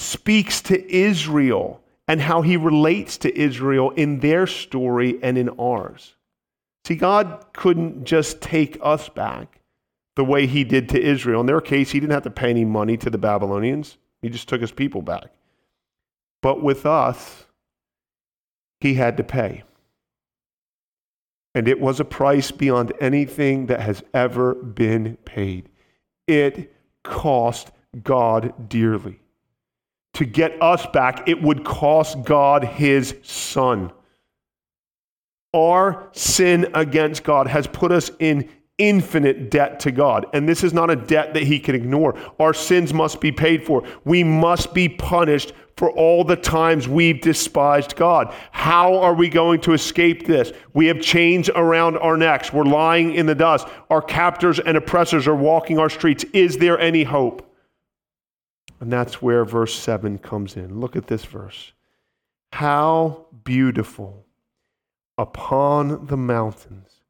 speaks 0.00 0.60
to 0.64 0.94
Israel 0.94 1.80
and 2.06 2.20
how 2.20 2.42
he 2.42 2.58
relates 2.58 3.16
to 3.16 3.34
Israel 3.34 3.88
in 3.92 4.20
their 4.20 4.46
story 4.46 5.18
and 5.22 5.38
in 5.38 5.48
ours. 5.58 6.14
See, 6.84 6.94
God 6.94 7.46
couldn't 7.54 8.04
just 8.04 8.42
take 8.42 8.76
us 8.82 9.08
back 9.08 9.61
the 10.16 10.24
way 10.24 10.46
he 10.46 10.64
did 10.64 10.88
to 10.90 11.00
Israel. 11.00 11.40
In 11.40 11.46
their 11.46 11.60
case, 11.60 11.90
he 11.90 12.00
didn't 12.00 12.12
have 12.12 12.22
to 12.24 12.30
pay 12.30 12.50
any 12.50 12.64
money 12.64 12.96
to 12.98 13.10
the 13.10 13.18
Babylonians, 13.18 13.98
he 14.20 14.28
just 14.28 14.48
took 14.48 14.60
his 14.60 14.72
people 14.72 15.02
back. 15.02 15.26
But 16.42 16.62
with 16.62 16.86
us, 16.86 17.46
he 18.80 18.94
had 18.94 19.16
to 19.16 19.24
pay. 19.24 19.62
And 21.54 21.68
it 21.68 21.80
was 21.80 22.00
a 22.00 22.04
price 22.04 22.50
beyond 22.50 22.92
anything 23.00 23.66
that 23.66 23.80
has 23.80 24.02
ever 24.14 24.54
been 24.54 25.16
paid. 25.24 25.68
It 26.26 26.74
cost 27.04 27.70
God 28.02 28.68
dearly. 28.68 29.20
To 30.14 30.24
get 30.24 30.60
us 30.62 30.86
back, 30.86 31.28
it 31.28 31.42
would 31.42 31.64
cost 31.64 32.22
God 32.22 32.64
his 32.64 33.16
son. 33.22 33.92
Our 35.54 36.08
sin 36.12 36.70
against 36.74 37.24
God 37.24 37.46
has 37.46 37.66
put 37.66 37.92
us 37.92 38.10
in 38.18 38.48
infinite 38.82 39.48
debt 39.48 39.78
to 39.78 39.92
God. 39.92 40.26
And 40.32 40.48
this 40.48 40.64
is 40.64 40.72
not 40.72 40.90
a 40.90 40.96
debt 40.96 41.34
that 41.34 41.44
he 41.44 41.60
can 41.60 41.76
ignore. 41.76 42.18
Our 42.40 42.52
sins 42.52 42.92
must 42.92 43.20
be 43.20 43.30
paid 43.30 43.64
for. 43.64 43.84
We 44.04 44.24
must 44.24 44.74
be 44.74 44.88
punished 44.88 45.52
for 45.76 45.92
all 45.92 46.24
the 46.24 46.36
times 46.36 46.88
we've 46.88 47.20
despised 47.20 47.94
God. 47.94 48.34
How 48.50 48.98
are 48.98 49.14
we 49.14 49.28
going 49.28 49.60
to 49.62 49.72
escape 49.72 50.26
this? 50.26 50.52
We 50.74 50.86
have 50.86 51.00
chains 51.00 51.48
around 51.48 51.96
our 51.98 52.16
necks. 52.16 52.52
We're 52.52 52.64
lying 52.64 53.14
in 53.14 53.26
the 53.26 53.36
dust. 53.36 53.68
Our 53.88 54.02
captors 54.02 54.58
and 54.58 54.76
oppressors 54.76 55.28
are 55.28 55.36
walking 55.36 55.78
our 55.78 55.88
streets. 55.88 56.24
Is 56.32 56.58
there 56.58 56.78
any 56.78 57.04
hope? 57.04 57.48
And 58.80 58.92
that's 58.92 59.22
where 59.22 59.44
verse 59.44 59.74
7 59.74 60.18
comes 60.18 60.56
in. 60.56 60.80
Look 60.80 60.96
at 60.96 61.06
this 61.06 61.24
verse. 61.24 61.72
How 62.52 63.26
beautiful 63.44 64.26
upon 65.16 66.06
the 66.06 66.16
mountains 66.16 67.00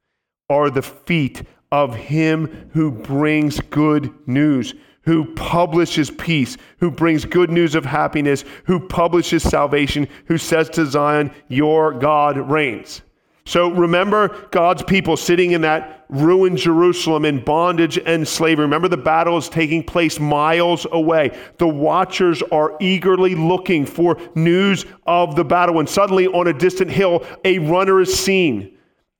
are 0.50 0.69
the 0.69 0.83
feet 0.83 1.43
of 1.73 1.97
him 1.97 2.69
who 2.73 2.93
brings 2.93 3.59
good 3.61 4.14
news, 4.29 4.75
who 5.00 5.35
publishes 5.35 6.11
peace, 6.11 6.57
who 6.79 6.91
brings 6.91 7.25
good 7.25 7.50
news 7.50 7.75
of 7.75 7.85
happiness, 7.85 8.45
who 8.67 8.79
publishes 8.79 9.43
salvation, 9.43 10.07
who 10.26 10.38
says 10.38 10.69
to 10.69 10.87
Zion, 10.87 11.33
Your 11.49 11.93
God 11.93 12.37
reigns. 12.37 13.02
So 13.45 13.71
remember 13.71 14.47
God's 14.52 14.85
people 14.85 15.17
sitting 15.17 15.50
in 15.50 15.62
that 15.62 16.05
ruined 16.09 16.59
Jerusalem 16.59 17.25
in 17.25 17.43
bondage 17.43 17.99
and 17.99 18.29
slavery. 18.29 18.67
Remember 18.67 18.87
the 18.87 18.97
battle 18.97 19.37
is 19.37 19.49
taking 19.49 19.83
place 19.83 20.21
miles 20.21 20.87
away. 20.93 21.37
The 21.59 21.67
watchers 21.67 22.41
are 22.52 22.76
eagerly 22.81 23.35
looking 23.35 23.85
for 23.85 24.21
news 24.37 24.87
of 25.07 25.35
the 25.35 25.45
battle. 25.45 25.81
And 25.81 25.88
suddenly, 25.88 26.29
on 26.29 26.47
a 26.47 26.52
distant 26.52 26.91
hill, 26.91 27.26
a 27.45 27.59
runner 27.59 28.00
is 28.00 28.14
seen. 28.14 28.72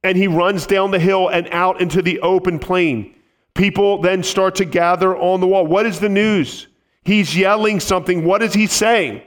And 0.05 0.17
he 0.17 0.27
runs 0.27 0.67
down 0.67 0.91
the 0.91 0.99
hill 0.99 1.29
and 1.29 1.49
out 1.51 1.81
into 1.81 2.03
the 2.03 2.21
open 2.21 2.59
plain. 2.59 3.15
People 3.55 3.99
then 4.01 4.23
start 4.23 4.57
to 4.57 4.65
gather 4.65 5.17
on 5.17 5.41
the 5.41 5.47
wall. 5.47 5.67
What 5.67 5.87
is 5.87 6.01
the 6.01 6.09
news? 6.09 6.67
He's 7.05 7.37
yelling 7.37 7.81
something. 7.81 8.25
What 8.25 8.43
is 8.43 8.55
he 8.55 8.67
saying? 8.67 9.23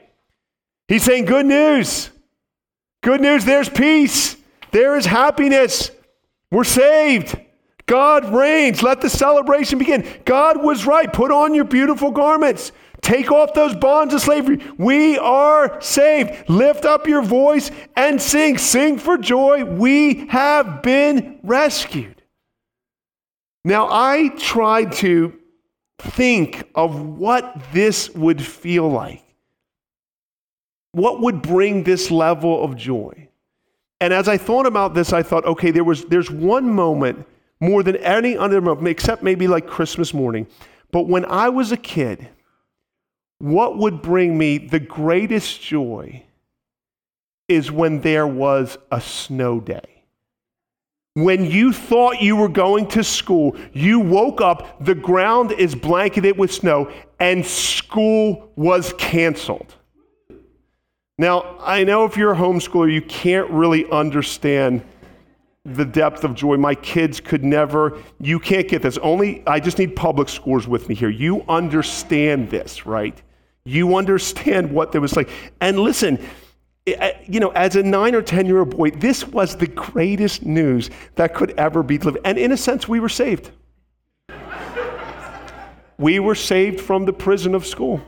He's 0.87 1.03
saying, 1.03 1.25
Good 1.25 1.45
news. 1.45 2.09
Good 3.01 3.21
news, 3.21 3.45
there's 3.45 3.69
peace. 3.69 4.35
There 4.71 4.97
is 4.97 5.05
happiness. 5.05 5.91
We're 6.51 6.63
saved. 6.63 7.39
God 7.85 8.33
reigns. 8.33 8.81
Let 8.81 9.01
the 9.01 9.09
celebration 9.09 9.77
begin. 9.77 10.07
God 10.25 10.63
was 10.63 10.87
right. 10.87 11.11
Put 11.11 11.31
on 11.31 11.53
your 11.53 11.65
beautiful 11.65 12.11
garments. 12.11 12.71
Take 13.05 13.31
off 13.31 13.53
those 13.53 13.75
bonds 13.75 14.15
of 14.15 14.21
slavery. 14.21 14.57
We 14.79 15.19
are 15.19 15.79
saved. 15.79 16.49
Lift 16.49 16.85
up 16.85 17.05
your 17.05 17.21
voice 17.21 17.69
and 17.95 18.19
sing. 18.19 18.57
Sing 18.57 18.97
for 18.97 19.15
joy. 19.15 19.63
We 19.63 20.25
have 20.29 20.81
been 20.81 21.39
rescued. 21.43 22.23
Now, 23.63 23.87
I 23.91 24.29
tried 24.39 24.93
to 24.93 25.37
think 25.99 26.67
of 26.73 26.99
what 26.99 27.55
this 27.73 28.09
would 28.15 28.43
feel 28.43 28.89
like. 28.89 29.23
What 30.91 31.21
would 31.21 31.43
bring 31.43 31.83
this 31.83 32.09
level 32.09 32.63
of 32.63 32.75
joy? 32.75 33.29
And 34.01 34.13
as 34.13 34.27
I 34.27 34.39
thought 34.39 34.65
about 34.65 34.95
this, 34.95 35.13
I 35.13 35.21
thought, 35.21 35.45
okay, 35.45 35.69
there 35.69 35.83
was, 35.83 36.05
there's 36.05 36.31
one 36.31 36.67
moment 36.67 37.27
more 37.59 37.83
than 37.83 37.97
any 37.97 38.35
other 38.35 38.61
moment, 38.61 38.87
except 38.87 39.21
maybe 39.21 39.47
like 39.47 39.67
Christmas 39.67 40.11
morning. 40.11 40.47
But 40.89 41.07
when 41.07 41.25
I 41.25 41.49
was 41.49 41.71
a 41.71 41.77
kid, 41.77 42.29
what 43.45 43.77
would 43.77 44.01
bring 44.01 44.35
me 44.35 44.57
the 44.57 44.79
greatest 44.79 45.61
joy 45.61 46.23
is 47.47 47.71
when 47.71 48.01
there 48.01 48.25
was 48.25 48.75
a 48.91 48.99
snow 48.99 49.59
day. 49.59 50.03
When 51.13 51.45
you 51.45 51.71
thought 51.71 52.23
you 52.23 52.35
were 52.37 52.49
going 52.49 52.87
to 52.87 53.03
school, 53.03 53.55
you 53.71 53.99
woke 53.99 54.41
up, 54.41 54.83
the 54.83 54.95
ground 54.95 55.51
is 55.51 55.75
blanketed 55.75 56.39
with 56.39 56.51
snow, 56.51 56.91
and 57.19 57.45
school 57.45 58.51
was 58.55 58.93
canceled. 58.97 59.75
Now, 61.19 61.59
I 61.59 61.83
know 61.83 62.03
if 62.05 62.17
you're 62.17 62.33
a 62.33 62.35
homeschooler, 62.35 62.91
you 62.91 63.03
can't 63.03 63.47
really 63.51 63.87
understand 63.91 64.83
the 65.65 65.85
depth 65.85 66.23
of 66.23 66.33
joy. 66.33 66.57
My 66.57 66.73
kids 66.73 67.19
could 67.19 67.43
never, 67.43 67.99
you 68.19 68.39
can't 68.39 68.67
get 68.67 68.81
this. 68.81 68.97
Only, 68.97 69.43
I 69.45 69.59
just 69.59 69.77
need 69.77 69.95
public 69.95 70.29
schools 70.29 70.67
with 70.67 70.89
me 70.89 70.95
here. 70.95 71.09
You 71.09 71.45
understand 71.47 72.49
this, 72.49 72.87
right? 72.87 73.21
You 73.65 73.95
understand 73.95 74.71
what 74.71 74.91
there 74.91 75.01
was 75.01 75.15
like. 75.15 75.29
And 75.59 75.79
listen, 75.79 76.23
you 76.85 77.39
know, 77.39 77.49
as 77.49 77.75
a 77.75 77.81
nine 77.81 78.13
or 78.13 78.21
10 78.21 78.45
year 78.45 78.59
old 78.59 78.69
boy, 78.69 78.91
this 78.91 79.27
was 79.27 79.55
the 79.55 79.67
greatest 79.67 80.45
news 80.45 80.91
that 81.15 81.33
could 81.33 81.51
ever 81.57 81.81
be 81.81 81.97
delivered. 81.97 82.21
And 82.25 82.37
in 82.37 82.51
a 82.51 82.57
sense, 82.57 82.87
we 82.87 82.99
were 82.99 83.09
saved. 83.09 83.51
we 85.97 86.19
were 86.19 86.35
saved 86.35 86.79
from 86.79 87.05
the 87.05 87.13
prison 87.13 87.55
of 87.55 87.65
school. 87.65 88.01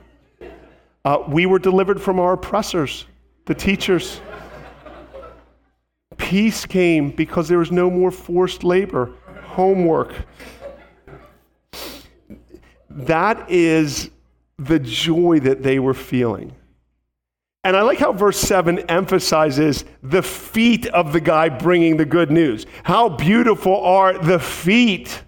Uh, 1.04 1.24
we 1.28 1.46
were 1.46 1.60
delivered 1.60 2.00
from 2.02 2.20
our 2.20 2.34
oppressors, 2.34 3.06
the 3.46 3.56
teachers. 3.56 4.22
Peace 6.18 6.66
came 6.66 7.10
because 7.10 7.48
there 7.48 7.58
was 7.58 7.72
no 7.72 7.90
more 7.90 8.12
forced 8.12 8.64
labor, 8.64 9.14
homework. 9.44 10.14
That 12.90 13.50
is 13.50 14.12
the 14.58 14.80
joy 14.80 15.40
that 15.42 15.64
they 15.64 15.80
were 15.80 15.94
feeling. 15.94 16.54
And 17.64 17.76
I 17.76 17.82
like 17.82 18.00
how 18.00 18.14
verse 18.14 18.40
7 18.40 18.80
emphasizes 18.90 19.84
the 20.02 20.22
feet 20.22 20.88
of 20.88 21.12
the 21.12 21.20
guy 21.20 21.50
bringing 21.50 21.98
the 21.98 22.06
good 22.06 22.32
news. 22.32 22.66
How 22.84 23.10
beautiful 23.10 23.76
are 23.82 24.18
the 24.18 24.40
feet 24.40 25.24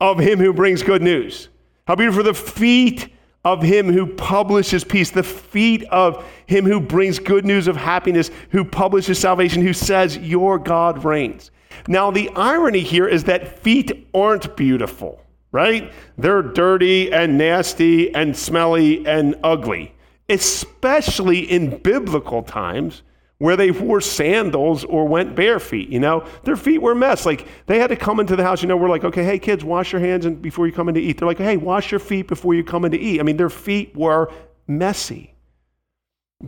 of 0.00 0.18
him 0.18 0.38
who 0.38 0.52
brings 0.52 0.82
good 0.82 1.02
news. 1.02 1.48
How 1.86 1.94
beautiful 1.94 2.22
the 2.22 2.34
feet 2.34 3.08
of 3.44 3.62
him 3.62 3.90
who 3.90 4.06
publishes 4.06 4.84
peace, 4.84 5.10
the 5.10 5.22
feet 5.22 5.84
of 5.84 6.24
him 6.46 6.64
who 6.64 6.80
brings 6.80 7.18
good 7.18 7.44
news 7.44 7.66
of 7.66 7.76
happiness, 7.76 8.30
who 8.50 8.64
publishes 8.64 9.18
salvation, 9.18 9.62
who 9.62 9.72
says, 9.72 10.18
Your 10.18 10.58
God 10.58 11.04
reigns. 11.04 11.50
Now, 11.88 12.10
the 12.10 12.28
irony 12.36 12.80
here 12.80 13.08
is 13.08 13.24
that 13.24 13.60
feet 13.60 14.08
aren't 14.12 14.56
beautiful, 14.56 15.24
right? 15.52 15.92
They're 16.18 16.42
dirty 16.42 17.12
and 17.12 17.38
nasty 17.38 18.14
and 18.14 18.36
smelly 18.36 19.06
and 19.06 19.36
ugly 19.42 19.94
especially 20.30 21.40
in 21.40 21.76
biblical 21.78 22.42
times 22.42 23.02
where 23.38 23.56
they 23.56 23.70
wore 23.70 24.00
sandals 24.00 24.84
or 24.84 25.08
went 25.08 25.34
bare 25.34 25.58
feet. 25.58 25.88
You 25.88 25.98
know, 25.98 26.26
their 26.44 26.56
feet 26.56 26.80
were 26.80 26.92
a 26.92 26.96
mess. 26.96 27.26
Like 27.26 27.46
they 27.66 27.78
had 27.78 27.88
to 27.88 27.96
come 27.96 28.20
into 28.20 28.36
the 28.36 28.44
house. 28.44 28.62
You 28.62 28.68
know, 28.68 28.76
we're 28.76 28.88
like, 28.88 29.04
okay, 29.04 29.24
hey 29.24 29.38
kids, 29.38 29.64
wash 29.64 29.92
your 29.92 30.00
hands 30.00 30.26
and 30.26 30.40
before 30.40 30.66
you 30.66 30.72
come 30.72 30.88
in 30.88 30.94
to 30.94 31.00
eat. 31.00 31.18
They're 31.18 31.28
like, 31.28 31.38
hey, 31.38 31.56
wash 31.56 31.90
your 31.90 32.00
feet 32.00 32.28
before 32.28 32.54
you 32.54 32.62
come 32.62 32.84
in 32.84 32.92
to 32.92 32.98
eat. 32.98 33.18
I 33.18 33.22
mean, 33.22 33.36
their 33.36 33.50
feet 33.50 33.96
were 33.96 34.32
messy. 34.66 35.34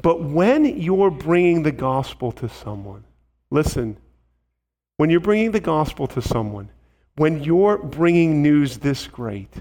But 0.00 0.22
when 0.22 0.64
you're 0.80 1.10
bringing 1.10 1.62
the 1.62 1.72
gospel 1.72 2.32
to 2.32 2.48
someone, 2.48 3.04
listen, 3.50 3.96
when 4.96 5.10
you're 5.10 5.20
bringing 5.20 5.50
the 5.50 5.60
gospel 5.60 6.06
to 6.08 6.22
someone, 6.22 6.70
when 7.16 7.42
you're 7.42 7.78
bringing 7.78 8.42
news 8.42 8.78
this 8.78 9.06
great, 9.06 9.54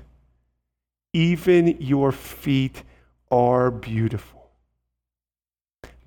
even 1.13 1.67
your 1.81 2.11
feet 2.11 2.83
are 3.29 3.71
beautiful. 3.71 4.49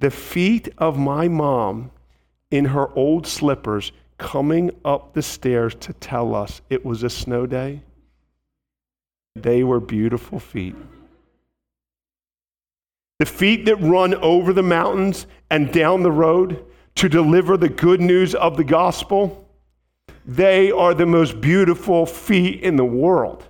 The 0.01 0.11
feet 0.11 0.69
of 0.79 0.99
my 0.99 1.29
mom 1.29 1.91
in 2.51 2.67
her 2.67 2.93
old 2.95 3.27
slippers 3.27 3.93
coming 4.19 4.71
up 4.85 5.13
the 5.13 5.23
stairs 5.23 5.75
to 5.81 5.93
tell 5.93 6.35
us 6.35 6.63
it 6.71 6.85
was 6.85 7.03
a 7.03 7.11
snow 7.11 7.47
day, 7.47 7.83
they 9.35 9.65
were 9.65 9.81
beautiful 9.81 10.39
feet. 10.39 10.77
The 13.19 13.27
feet 13.27 13.65
that 13.67 13.77
run 13.77 14.15
over 14.15 14.53
the 14.53 14.63
mountains 14.63 15.27
and 15.51 15.73
down 15.73 16.03
the 16.03 16.13
road 16.13 16.65
to 16.97 17.09
deliver 17.09 17.57
the 17.57 17.69
good 17.69 18.01
news 18.01 18.35
of 18.35 18.57
the 18.57 18.65
gospel, 18.65 19.44
they 20.27 20.71
are 20.71 20.95
the 20.95 21.07
most 21.07 21.41
beautiful 21.41 22.07
feet 22.07 22.63
in 22.63 22.77
the 22.77 22.85
world. 22.85 23.47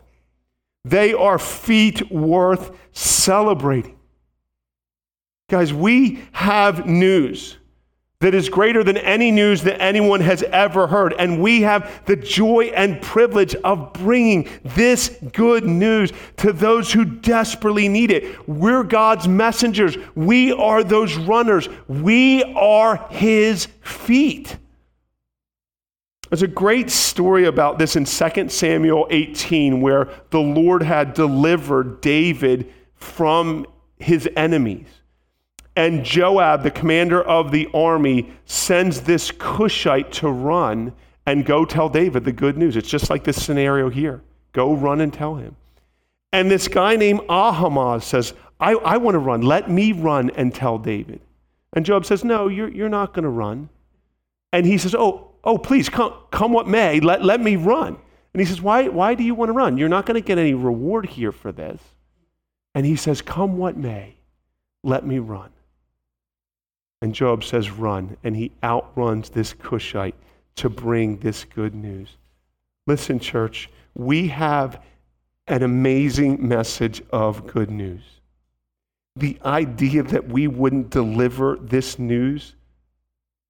They 0.84 1.14
are 1.14 1.38
feet 1.38 2.10
worth 2.10 2.76
celebrating. 2.92 3.96
Guys, 5.48 5.72
we 5.72 6.22
have 6.32 6.86
news 6.86 7.56
that 8.20 8.34
is 8.34 8.48
greater 8.48 8.82
than 8.82 8.96
any 8.96 9.30
news 9.30 9.62
that 9.64 9.82
anyone 9.82 10.20
has 10.20 10.42
ever 10.44 10.86
heard. 10.86 11.12
And 11.18 11.42
we 11.42 11.60
have 11.60 12.02
the 12.06 12.16
joy 12.16 12.72
and 12.74 13.02
privilege 13.02 13.54
of 13.56 13.92
bringing 13.92 14.48
this 14.64 15.14
good 15.32 15.64
news 15.64 16.10
to 16.38 16.52
those 16.52 16.90
who 16.90 17.04
desperately 17.04 17.86
need 17.86 18.10
it. 18.10 18.48
We're 18.48 18.82
God's 18.82 19.28
messengers. 19.28 19.98
We 20.14 20.52
are 20.52 20.82
those 20.82 21.16
runners. 21.16 21.68
We 21.86 22.42
are 22.44 22.96
His 23.10 23.66
feet. 23.82 24.56
There's 26.34 26.42
a 26.42 26.48
great 26.48 26.90
story 26.90 27.44
about 27.44 27.78
this 27.78 27.94
in 27.94 28.06
2 28.06 28.48
Samuel 28.48 29.06
18 29.08 29.80
where 29.80 30.08
the 30.30 30.40
Lord 30.40 30.82
had 30.82 31.14
delivered 31.14 32.00
David 32.00 32.72
from 32.96 33.68
his 34.00 34.28
enemies. 34.34 34.88
And 35.76 36.04
Joab, 36.04 36.64
the 36.64 36.72
commander 36.72 37.22
of 37.22 37.52
the 37.52 37.68
army, 37.72 38.32
sends 38.46 39.02
this 39.02 39.30
Cushite 39.30 40.10
to 40.14 40.28
run 40.28 40.92
and 41.24 41.46
go 41.46 41.64
tell 41.64 41.88
David 41.88 42.24
the 42.24 42.32
good 42.32 42.58
news. 42.58 42.74
It's 42.74 42.90
just 42.90 43.10
like 43.10 43.22
this 43.22 43.40
scenario 43.40 43.88
here. 43.88 44.20
Go 44.50 44.74
run 44.74 45.02
and 45.02 45.12
tell 45.12 45.36
him. 45.36 45.54
And 46.32 46.50
this 46.50 46.66
guy 46.66 46.96
named 46.96 47.20
Ahimaaz 47.28 48.04
says, 48.04 48.34
I, 48.58 48.72
I 48.72 48.96
want 48.96 49.14
to 49.14 49.20
run. 49.20 49.42
Let 49.42 49.70
me 49.70 49.92
run 49.92 50.30
and 50.30 50.52
tell 50.52 50.78
David. 50.78 51.20
And 51.74 51.86
Joab 51.86 52.04
says, 52.04 52.24
No, 52.24 52.48
you're, 52.48 52.70
you're 52.70 52.88
not 52.88 53.14
going 53.14 53.22
to 53.22 53.28
run. 53.28 53.68
And 54.52 54.66
he 54.66 54.78
says, 54.78 54.96
Oh, 54.96 55.30
oh, 55.44 55.58
please 55.58 55.88
come, 55.88 56.14
come 56.30 56.52
what 56.52 56.66
may, 56.66 57.00
let, 57.00 57.24
let 57.24 57.40
me 57.40 57.56
run. 57.56 57.96
And 58.32 58.40
he 58.40 58.46
says, 58.46 58.60
why, 58.60 58.88
why 58.88 59.14
do 59.14 59.22
you 59.22 59.34
want 59.34 59.50
to 59.50 59.52
run? 59.52 59.78
You're 59.78 59.88
not 59.88 60.06
going 60.06 60.20
to 60.20 60.26
get 60.26 60.38
any 60.38 60.54
reward 60.54 61.06
here 61.06 61.30
for 61.30 61.52
this. 61.52 61.80
And 62.74 62.84
he 62.84 62.96
says, 62.96 63.22
Come 63.22 63.56
what 63.56 63.76
may, 63.76 64.16
let 64.82 65.06
me 65.06 65.18
run. 65.18 65.50
And 67.00 67.14
Joab 67.14 67.44
says, 67.44 67.70
Run. 67.70 68.16
And 68.24 68.36
he 68.36 68.50
outruns 68.62 69.30
this 69.30 69.52
Cushite 69.52 70.16
to 70.56 70.68
bring 70.68 71.18
this 71.18 71.44
good 71.44 71.74
news. 71.74 72.16
Listen, 72.86 73.18
church, 73.18 73.70
we 73.94 74.28
have 74.28 74.82
an 75.46 75.62
amazing 75.62 76.46
message 76.46 77.02
of 77.10 77.46
good 77.46 77.70
news. 77.70 78.02
The 79.16 79.38
idea 79.44 80.02
that 80.02 80.26
we 80.26 80.48
wouldn't 80.48 80.90
deliver 80.90 81.56
this 81.56 81.98
news, 81.98 82.56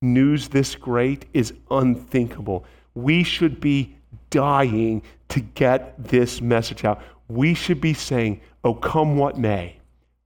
news 0.04 0.48
this 0.48 0.76
great, 0.76 1.26
is 1.32 1.52
unthinkable. 1.70 2.64
We 2.94 3.24
should 3.24 3.60
be 3.60 3.96
dying 4.30 5.02
to 5.30 5.40
get 5.40 5.94
this 5.98 6.40
message 6.40 6.84
out. 6.84 7.02
We 7.28 7.54
should 7.54 7.80
be 7.80 7.94
saying, 7.94 8.40
Oh, 8.62 8.74
come 8.74 9.16
what 9.16 9.36
may, 9.36 9.76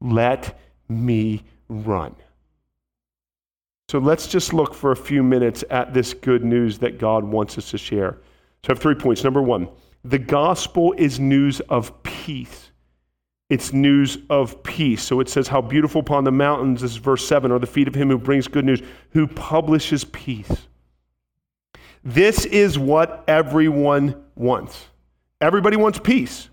let 0.01 0.59
me 0.89 1.43
run. 1.69 2.15
So 3.89 3.99
let's 3.99 4.27
just 4.27 4.53
look 4.53 4.75
for 4.75 4.93
a 4.93 4.97
few 4.97 5.23
minutes 5.23 5.65
at 5.71 5.95
this 5.95 6.13
good 6.13 6.45
news 6.45 6.79
that 6.79 6.99
God 6.99 7.25
wants 7.25 7.57
us 7.57 7.71
to 7.71 7.79
share. 7.79 8.19
So 8.65 8.71
I 8.71 8.73
have 8.73 8.79
three 8.79 8.95
points. 8.95 9.25
Number 9.25 9.43
one, 9.43 9.69
the 10.05 10.19
gospel 10.19 10.95
is 10.99 11.19
news 11.19 11.61
of 11.61 12.03
peace. 12.03 12.68
It's 13.49 13.73
news 13.73 14.19
of 14.29 14.63
peace. 14.63 15.03
So 15.03 15.21
it 15.21 15.29
says, 15.29 15.49
How 15.49 15.63
beautiful 15.63 16.01
upon 16.01 16.25
the 16.25 16.33
mountains, 16.33 16.83
this 16.83 16.93
is 16.93 16.97
verse 16.99 17.27
7, 17.27 17.51
are 17.51 17.59
the 17.59 17.67
feet 17.67 17.89
of 17.89 17.95
him 17.95 18.09
who 18.09 18.19
brings 18.19 18.47
good 18.47 18.65
news, 18.65 18.83
who 19.11 19.27
publishes 19.27 20.05
peace. 20.05 20.51
This 22.05 22.45
is 22.45 22.79
what 22.79 23.25
everyone 23.27 24.23
wants. 24.35 24.87
Everybody 25.41 25.77
wants 25.77 25.99
peace. 25.99 26.49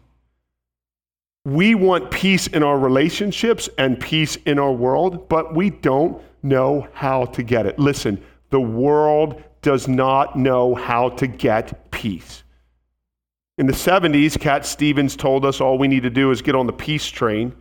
We 1.44 1.76
want 1.76 2.10
peace 2.10 2.48
in 2.48 2.64
our 2.64 2.80
relationships 2.80 3.70
and 3.78 4.00
peace 4.00 4.36
in 4.48 4.58
our 4.58 4.72
world, 4.72 5.30
but 5.30 5.54
we 5.54 5.70
don't 5.70 6.22
know 6.42 6.88
how 6.94 7.26
to 7.26 7.44
get 7.44 7.66
it. 7.66 7.78
Listen, 7.78 8.24
the 8.50 8.62
world 8.62 9.44
does 9.62 9.88
not 9.88 10.38
know 10.38 10.74
how 10.74 11.10
to 11.10 11.28
get 11.28 11.92
peace. 11.92 12.44
In 13.58 13.68
the 13.68 13.74
70s, 13.74 14.38
Cat 14.40 14.66
Stevens 14.66 15.16
told 15.16 15.46
us 15.46 15.62
all 15.62 15.78
we 15.78 15.88
need 15.88 16.04
to 16.04 16.10
do 16.10 16.32
is 16.32 16.42
get 16.42 16.56
on 16.56 16.68
the 16.68 16.74
peace 16.74 17.08
train. 17.08 17.54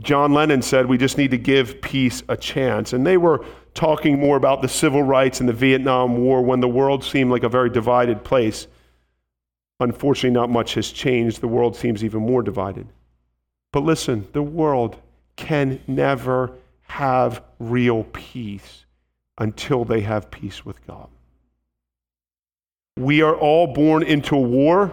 John 0.00 0.32
Lennon 0.32 0.62
said 0.62 0.86
we 0.86 0.98
just 0.98 1.18
need 1.18 1.32
to 1.32 1.38
give 1.38 1.80
peace 1.80 2.22
a 2.28 2.36
chance. 2.36 2.92
And 2.92 3.04
they 3.04 3.16
were 3.16 3.44
talking 3.74 4.20
more 4.20 4.36
about 4.36 4.62
the 4.62 4.68
civil 4.68 5.02
rights 5.02 5.40
and 5.40 5.48
the 5.48 5.54
Vietnam 5.54 6.18
War 6.18 6.42
when 6.42 6.60
the 6.60 6.68
world 6.68 7.02
seemed 7.02 7.30
like 7.30 7.42
a 7.42 7.48
very 7.48 7.70
divided 7.70 8.22
place. 8.22 8.68
Unfortunately, 9.80 10.30
not 10.30 10.50
much 10.50 10.74
has 10.74 10.90
changed. 10.92 11.40
The 11.40 11.48
world 11.48 11.74
seems 11.74 12.04
even 12.04 12.22
more 12.22 12.42
divided. 12.42 12.86
But 13.72 13.80
listen, 13.80 14.28
the 14.32 14.42
world 14.42 14.96
can 15.34 15.80
never 15.86 16.52
have 16.82 17.42
real 17.58 18.04
peace 18.04 18.84
until 19.38 19.84
they 19.84 20.00
have 20.02 20.30
peace 20.30 20.64
with 20.64 20.86
God. 20.86 21.08
We 22.98 23.20
are 23.20 23.36
all 23.36 23.66
born 23.66 24.02
into 24.02 24.36
a 24.36 24.40
war, 24.40 24.90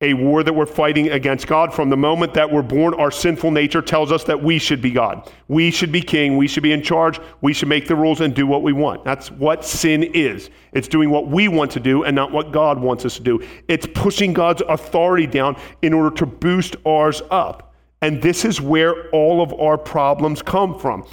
a 0.00 0.14
war 0.14 0.42
that 0.42 0.52
we're 0.52 0.64
fighting 0.64 1.10
against 1.10 1.46
God. 1.46 1.72
From 1.72 1.90
the 1.90 1.96
moment 1.96 2.32
that 2.34 2.50
we're 2.50 2.62
born, 2.62 2.94
our 2.94 3.10
sinful 3.10 3.50
nature 3.50 3.82
tells 3.82 4.10
us 4.10 4.24
that 4.24 4.42
we 4.42 4.58
should 4.58 4.80
be 4.80 4.90
God. 4.90 5.30
We 5.46 5.70
should 5.70 5.92
be 5.92 6.00
king. 6.00 6.38
We 6.38 6.48
should 6.48 6.62
be 6.62 6.72
in 6.72 6.82
charge. 6.82 7.20
We 7.42 7.52
should 7.52 7.68
make 7.68 7.86
the 7.86 7.94
rules 7.94 8.22
and 8.22 8.34
do 8.34 8.46
what 8.46 8.62
we 8.62 8.72
want. 8.72 9.04
That's 9.04 9.30
what 9.30 9.62
sin 9.62 10.02
is. 10.02 10.48
It's 10.72 10.88
doing 10.88 11.10
what 11.10 11.28
we 11.28 11.48
want 11.48 11.70
to 11.72 11.80
do 11.80 12.04
and 12.04 12.16
not 12.16 12.32
what 12.32 12.50
God 12.50 12.80
wants 12.80 13.04
us 13.04 13.16
to 13.18 13.22
do. 13.22 13.46
It's 13.68 13.86
pushing 13.94 14.32
God's 14.32 14.62
authority 14.66 15.26
down 15.26 15.60
in 15.82 15.92
order 15.92 16.16
to 16.16 16.24
boost 16.24 16.76
ours 16.86 17.20
up. 17.30 17.74
And 18.00 18.22
this 18.22 18.44
is 18.46 18.60
where 18.60 19.10
all 19.10 19.42
of 19.42 19.52
our 19.60 19.76
problems 19.76 20.40
come 20.40 20.78
from. 20.78 21.06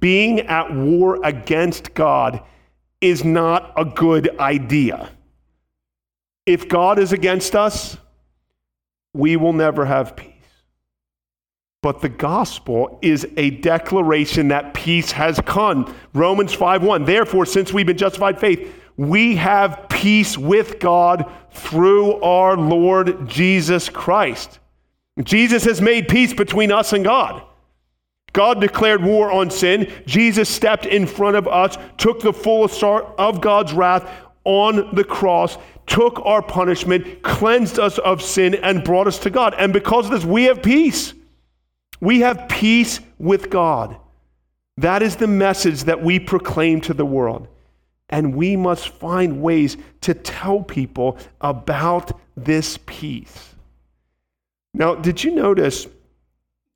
Being 0.00 0.40
at 0.40 0.74
war 0.74 1.24
against 1.24 1.94
God 1.94 2.42
is 3.00 3.24
not 3.24 3.72
a 3.76 3.84
good 3.84 4.38
idea. 4.40 5.10
If 6.46 6.68
God 6.68 6.98
is 6.98 7.12
against 7.12 7.54
us, 7.54 7.96
we 9.14 9.36
will 9.36 9.52
never 9.52 9.84
have 9.84 10.16
peace. 10.16 10.30
But 11.82 12.00
the 12.00 12.08
gospel 12.08 12.98
is 13.02 13.26
a 13.36 13.50
declaration 13.50 14.48
that 14.48 14.74
peace 14.74 15.12
has 15.12 15.38
come. 15.44 15.94
Romans 16.14 16.54
5:1. 16.54 17.04
Therefore, 17.04 17.44
since 17.44 17.72
we've 17.72 17.86
been 17.86 17.98
justified 17.98 18.36
by 18.36 18.40
faith, 18.40 18.74
we 18.96 19.36
have 19.36 19.86
peace 19.90 20.38
with 20.38 20.78
God 20.78 21.30
through 21.52 22.20
our 22.22 22.56
Lord 22.56 23.28
Jesus 23.28 23.88
Christ. 23.88 24.60
Jesus 25.22 25.64
has 25.64 25.80
made 25.80 26.08
peace 26.08 26.32
between 26.32 26.72
us 26.72 26.92
and 26.92 27.04
God. 27.04 27.42
God 28.32 28.60
declared 28.60 29.04
war 29.04 29.30
on 29.30 29.50
sin. 29.50 29.90
Jesus 30.06 30.48
stepped 30.48 30.86
in 30.86 31.06
front 31.06 31.36
of 31.36 31.46
us, 31.46 31.78
took 31.98 32.20
the 32.20 32.32
full 32.32 32.64
assault 32.64 33.14
of 33.16 33.40
God's 33.40 33.72
wrath 33.72 34.10
on 34.44 34.94
the 34.94 35.04
cross, 35.04 35.56
took 35.86 36.20
our 36.24 36.42
punishment, 36.42 37.22
cleansed 37.22 37.78
us 37.78 37.98
of 37.98 38.22
sin, 38.22 38.54
and 38.54 38.84
brought 38.84 39.06
us 39.06 39.18
to 39.20 39.30
God. 39.30 39.54
And 39.58 39.72
because 39.72 40.06
of 40.06 40.12
this, 40.12 40.24
we 40.24 40.44
have 40.44 40.62
peace. 40.62 41.14
We 42.00 42.20
have 42.20 42.48
peace 42.48 43.00
with 43.18 43.50
God. 43.50 43.96
That 44.76 45.02
is 45.02 45.16
the 45.16 45.26
message 45.26 45.84
that 45.84 46.02
we 46.02 46.18
proclaim 46.18 46.80
to 46.82 46.94
the 46.94 47.06
world. 47.06 47.48
And 48.10 48.34
we 48.34 48.56
must 48.56 48.88
find 48.88 49.40
ways 49.40 49.76
to 50.02 50.14
tell 50.14 50.62
people 50.62 51.18
about 51.40 52.18
this 52.36 52.78
peace. 52.86 53.54
Now, 54.74 54.94
did 54.94 55.22
you 55.22 55.30
notice 55.30 55.86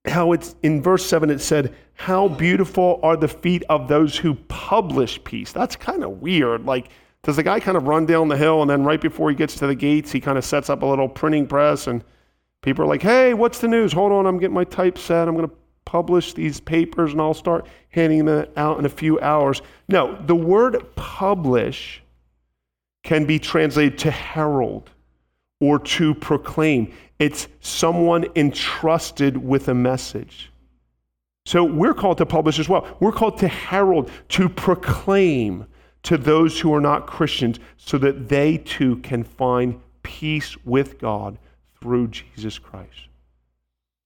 how 0.06 0.32
it's 0.32 0.54
in 0.62 0.82
verse 0.82 1.04
7 1.04 1.28
it 1.30 1.40
said, 1.40 1.74
How 1.94 2.28
beautiful 2.28 3.00
are 3.02 3.16
the 3.16 3.28
feet 3.28 3.64
of 3.68 3.88
those 3.88 4.16
who 4.16 4.34
publish 4.34 5.22
peace? 5.24 5.52
That's 5.52 5.76
kind 5.76 6.04
of 6.04 6.22
weird. 6.22 6.64
Like, 6.64 6.88
does 7.22 7.36
the 7.36 7.42
guy 7.42 7.60
kind 7.60 7.76
of 7.76 7.86
run 7.86 8.06
down 8.06 8.28
the 8.28 8.36
hill 8.36 8.62
and 8.62 8.70
then 8.70 8.84
right 8.84 9.00
before 9.00 9.30
he 9.30 9.36
gets 9.36 9.56
to 9.56 9.66
the 9.66 9.74
gates, 9.74 10.12
he 10.12 10.20
kind 10.20 10.38
of 10.38 10.44
sets 10.44 10.70
up 10.70 10.82
a 10.82 10.86
little 10.86 11.08
printing 11.08 11.46
press 11.46 11.86
and 11.86 12.04
people 12.62 12.84
are 12.84 12.88
like, 12.88 13.02
hey, 13.02 13.34
what's 13.34 13.58
the 13.58 13.68
news? 13.68 13.92
Hold 13.92 14.12
on, 14.12 14.26
I'm 14.26 14.38
getting 14.38 14.54
my 14.54 14.64
typeset. 14.64 15.28
I'm 15.28 15.34
going 15.34 15.48
to 15.48 15.54
publish 15.84 16.34
these 16.34 16.60
papers 16.60 17.12
and 17.12 17.20
I'll 17.20 17.34
start 17.34 17.66
handing 17.90 18.24
them 18.26 18.46
out 18.56 18.78
in 18.78 18.84
a 18.84 18.90
few 18.90 19.18
hours. 19.20 19.62
No, 19.88 20.20
the 20.26 20.36
word 20.36 20.94
publish 20.94 22.02
can 23.02 23.24
be 23.24 23.38
translated 23.38 23.98
to 23.98 24.10
herald 24.10 24.90
or 25.60 25.78
to 25.78 26.14
proclaim. 26.14 26.92
It's 27.18 27.48
someone 27.60 28.26
entrusted 28.36 29.36
with 29.36 29.68
a 29.68 29.74
message. 29.74 30.52
So 31.46 31.64
we're 31.64 31.94
called 31.94 32.18
to 32.18 32.26
publish 32.26 32.58
as 32.58 32.68
well. 32.68 32.86
We're 33.00 33.12
called 33.12 33.38
to 33.38 33.48
herald, 33.48 34.10
to 34.28 34.48
proclaim 34.48 35.66
to 36.04 36.16
those 36.16 36.60
who 36.60 36.72
are 36.74 36.80
not 36.80 37.06
Christians 37.06 37.58
so 37.76 37.98
that 37.98 38.28
they 38.28 38.58
too 38.58 38.96
can 38.98 39.24
find 39.24 39.80
peace 40.02 40.56
with 40.64 40.98
God 40.98 41.38
through 41.80 42.08
Jesus 42.08 42.58
Christ. 42.58 43.08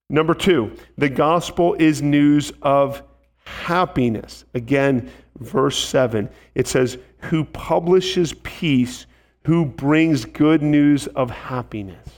Number 0.09 0.35
two, 0.35 0.77
the 0.99 1.09
gospel 1.09 1.75
is 1.75 2.03
news 2.03 2.53
of 2.61 3.03
happiness. 3.45 4.45
Again, 4.55 5.11
verse 5.39 5.79
7, 5.79 6.29
it 6.55 6.67
says, 6.67 6.99
Who 7.23 7.45
publishes 7.45 8.35
peace, 8.43 9.07
who 9.45 9.65
brings 9.65 10.25
good 10.25 10.63
news 10.63 11.07
of 11.09 11.31
happiness. 11.31 12.09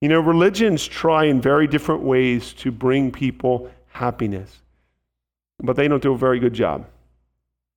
You 0.00 0.08
know, 0.08 0.20
religions 0.20 0.86
try 0.86 1.24
in 1.24 1.40
very 1.40 1.66
different 1.66 2.02
ways 2.02 2.52
to 2.54 2.70
bring 2.70 3.10
people 3.10 3.70
happiness, 3.88 4.62
but 5.62 5.76
they 5.76 5.88
don't 5.88 6.02
do 6.02 6.12
a 6.12 6.18
very 6.18 6.38
good 6.38 6.54
job. 6.54 6.86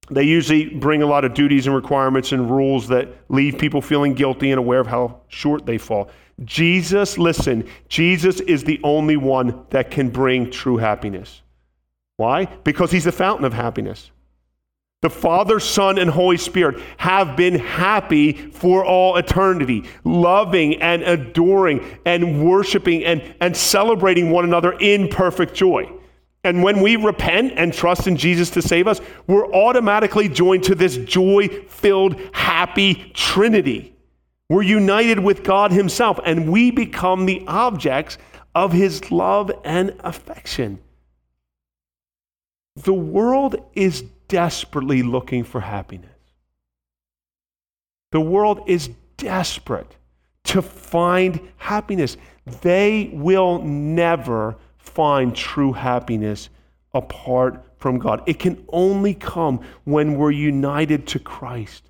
They 0.09 0.23
usually 0.23 0.69
bring 0.69 1.01
a 1.01 1.05
lot 1.05 1.23
of 1.23 1.33
duties 1.33 1.65
and 1.65 1.75
requirements 1.75 2.31
and 2.33 2.51
rules 2.51 2.87
that 2.89 3.09
leave 3.29 3.57
people 3.57 3.81
feeling 3.81 4.13
guilty 4.13 4.51
and 4.51 4.59
aware 4.59 4.79
of 4.79 4.87
how 4.87 5.21
short 5.27 5.65
they 5.65 5.77
fall. 5.77 6.09
Jesus, 6.43 7.17
listen, 7.17 7.67
Jesus 7.87 8.41
is 8.41 8.63
the 8.63 8.79
only 8.83 9.17
one 9.17 9.65
that 9.69 9.91
can 9.91 10.09
bring 10.09 10.51
true 10.51 10.77
happiness. 10.77 11.41
Why? 12.17 12.45
Because 12.45 12.91
he's 12.91 13.05
the 13.05 13.11
fountain 13.11 13.45
of 13.45 13.53
happiness. 13.53 14.11
The 15.01 15.09
Father, 15.09 15.59
Son, 15.59 15.97
and 15.97 16.09
Holy 16.09 16.37
Spirit 16.37 16.81
have 16.97 17.35
been 17.35 17.55
happy 17.55 18.31
for 18.31 18.85
all 18.85 19.17
eternity, 19.17 19.83
loving 20.05 20.81
and 20.81 21.03
adoring 21.03 21.99
and 22.05 22.45
worshiping 22.45 23.03
and, 23.03 23.35
and 23.41 23.55
celebrating 23.55 24.31
one 24.31 24.45
another 24.45 24.71
in 24.79 25.09
perfect 25.09 25.53
joy. 25.53 25.91
And 26.43 26.61
when 26.61 26.81
we 26.81 26.97
repent 26.97 27.53
and 27.55 27.73
trust 27.73 28.05
in 28.05 28.17
Jesus 28.17 28.49
to 28.51 28.61
save 28.61 28.87
us, 28.87 28.99
we're 29.27 29.51
automatically 29.53 30.27
joined 30.27 30.65
to 30.65 30.75
this 30.75 30.97
joy 30.97 31.47
filled, 31.47 32.19
happy 32.33 33.11
Trinity. 33.13 33.95
We're 34.49 34.63
united 34.63 35.19
with 35.19 35.43
God 35.43 35.71
Himself, 35.71 36.19
and 36.25 36.51
we 36.51 36.69
become 36.69 37.25
the 37.25 37.43
objects 37.47 38.17
of 38.53 38.73
His 38.73 39.09
love 39.09 39.51
and 39.63 39.95
affection. 40.01 40.79
The 42.75 42.93
world 42.93 43.55
is 43.73 44.01
desperately 44.27 45.01
looking 45.01 45.43
for 45.43 45.61
happiness. 45.61 46.09
The 48.11 48.21
world 48.21 48.63
is 48.67 48.89
desperate 49.17 49.95
to 50.45 50.61
find 50.61 51.39
happiness. 51.57 52.17
They 52.61 53.11
will 53.13 53.59
never 53.63 54.57
find 54.83 55.35
true 55.35 55.73
happiness 55.73 56.49
apart 56.93 57.65
from 57.77 57.97
God. 57.97 58.21
It 58.27 58.37
can 58.37 58.63
only 58.69 59.15
come 59.15 59.61
when 59.85 60.17
we're 60.17 60.31
united 60.31 61.07
to 61.07 61.19
Christ. 61.19 61.89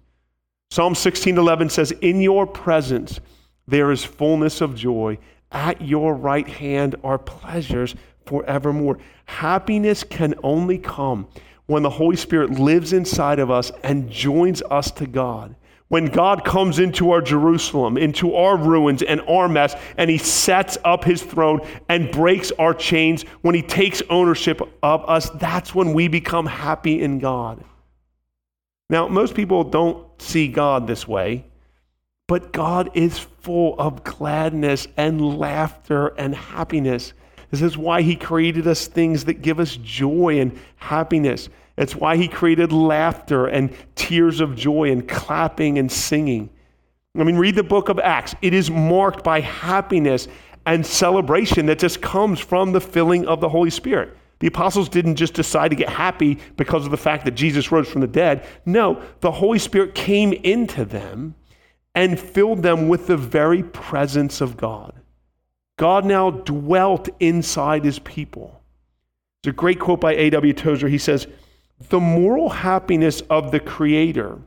Psalm 0.71 0.95
16:11 0.95 1.69
says, 1.69 1.91
"In 1.91 2.21
your 2.21 2.47
presence 2.47 3.19
there 3.67 3.91
is 3.91 4.03
fullness 4.03 4.61
of 4.61 4.75
joy, 4.75 5.17
At 5.53 5.83
your 5.83 6.15
right 6.15 6.47
hand 6.47 6.95
are 7.03 7.19
pleasures 7.19 7.95
forevermore. 8.25 8.97
Happiness 9.25 10.03
can 10.03 10.33
only 10.41 10.79
come 10.79 11.27
when 11.67 11.83
the 11.83 11.91
Holy 11.91 12.15
Spirit 12.15 12.49
lives 12.49 12.91
inside 12.91 13.37
of 13.39 13.51
us 13.51 13.71
and 13.83 14.09
joins 14.09 14.63
us 14.63 14.89
to 14.91 15.05
God. 15.05 15.55
When 15.93 16.07
God 16.07 16.43
comes 16.43 16.79
into 16.79 17.11
our 17.11 17.21
Jerusalem, 17.21 17.99
into 17.99 18.33
our 18.33 18.57
ruins 18.57 19.03
and 19.03 19.21
our 19.29 19.47
mess, 19.47 19.75
and 19.95 20.09
He 20.09 20.17
sets 20.17 20.75
up 20.83 21.03
His 21.03 21.21
throne 21.21 21.61
and 21.87 22.09
breaks 22.09 22.51
our 22.53 22.73
chains, 22.73 23.21
when 23.43 23.53
He 23.53 23.61
takes 23.61 24.01
ownership 24.09 24.59
of 24.81 25.07
us, 25.07 25.29
that's 25.35 25.75
when 25.75 25.93
we 25.93 26.07
become 26.07 26.47
happy 26.47 26.99
in 27.03 27.19
God. 27.19 27.63
Now, 28.89 29.07
most 29.07 29.35
people 29.35 29.63
don't 29.63 30.19
see 30.19 30.47
God 30.47 30.87
this 30.87 31.07
way, 31.07 31.45
but 32.25 32.51
God 32.51 32.89
is 32.95 33.19
full 33.19 33.79
of 33.79 34.03
gladness 34.03 34.87
and 34.97 35.37
laughter 35.37 36.07
and 36.17 36.33
happiness. 36.33 37.13
This 37.51 37.61
is 37.61 37.77
why 37.77 38.01
He 38.01 38.15
created 38.15 38.65
us 38.65 38.87
things 38.87 39.25
that 39.25 39.43
give 39.43 39.59
us 39.59 39.75
joy 39.75 40.39
and 40.39 40.59
happiness. 40.77 41.49
It's 41.77 41.95
why 41.95 42.17
He 42.17 42.27
created 42.27 42.71
laughter 42.71 43.47
and 43.47 43.75
tears 43.95 44.39
of 44.39 44.55
joy 44.55 44.91
and 44.91 45.07
clapping 45.07 45.77
and 45.77 45.91
singing. 45.91 46.49
I 47.15 47.23
mean, 47.23 47.37
read 47.37 47.55
the 47.55 47.63
book 47.63 47.89
of 47.89 47.99
Acts. 47.99 48.35
It 48.41 48.53
is 48.53 48.71
marked 48.71 49.23
by 49.23 49.39
happiness 49.41 50.27
and 50.65 50.85
celebration 50.85 51.65
that 51.67 51.79
just 51.79 52.01
comes 52.01 52.39
from 52.39 52.71
the 52.71 52.81
filling 52.81 53.27
of 53.27 53.39
the 53.39 53.49
Holy 53.49 53.69
Spirit. 53.69 54.17
The 54.39 54.47
apostles 54.47 54.89
didn't 54.89 55.15
just 55.15 55.35
decide 55.35 55.69
to 55.69 55.75
get 55.75 55.89
happy 55.89 56.39
because 56.57 56.85
of 56.85 56.91
the 56.91 56.97
fact 56.97 57.23
that 57.25 57.31
Jesus 57.31 57.71
rose 57.71 57.87
from 57.87 58.01
the 58.01 58.07
dead. 58.07 58.45
No, 58.65 59.01
the 59.19 59.31
Holy 59.31 59.59
Spirit 59.59 59.95
came 59.95 60.33
into 60.33 60.85
them 60.85 61.35
and 61.95 62.19
filled 62.19 62.63
them 62.63 62.89
with 62.89 63.07
the 63.07 63.17
very 63.17 63.63
presence 63.63 64.41
of 64.41 64.57
God. 64.57 64.93
God 65.77 66.05
now 66.05 66.31
dwelt 66.31 67.09
inside 67.19 67.85
his 67.85 67.99
people. 67.99 68.61
There's 69.43 69.53
a 69.53 69.55
great 69.55 69.79
quote 69.79 70.01
by 70.01 70.13
A.W. 70.15 70.53
Tozer. 70.53 70.87
He 70.87 70.97
says, 70.97 71.27
The 71.89 71.99
moral 71.99 72.49
happiness 72.49 73.21
of 73.29 73.51
the 73.51 73.59
Creator, 73.59 74.39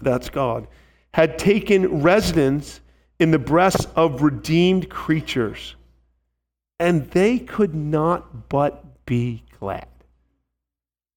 that's 0.00 0.28
God, 0.30 0.66
had 1.14 1.38
taken 1.38 2.02
residence 2.02 2.80
in 3.18 3.30
the 3.30 3.38
breasts 3.38 3.86
of 3.96 4.22
redeemed 4.22 4.88
creatures, 4.88 5.76
and 6.78 7.10
they 7.10 7.38
could 7.38 7.74
not 7.74 8.48
but 8.48 9.04
be 9.06 9.42
glad. 9.60 9.86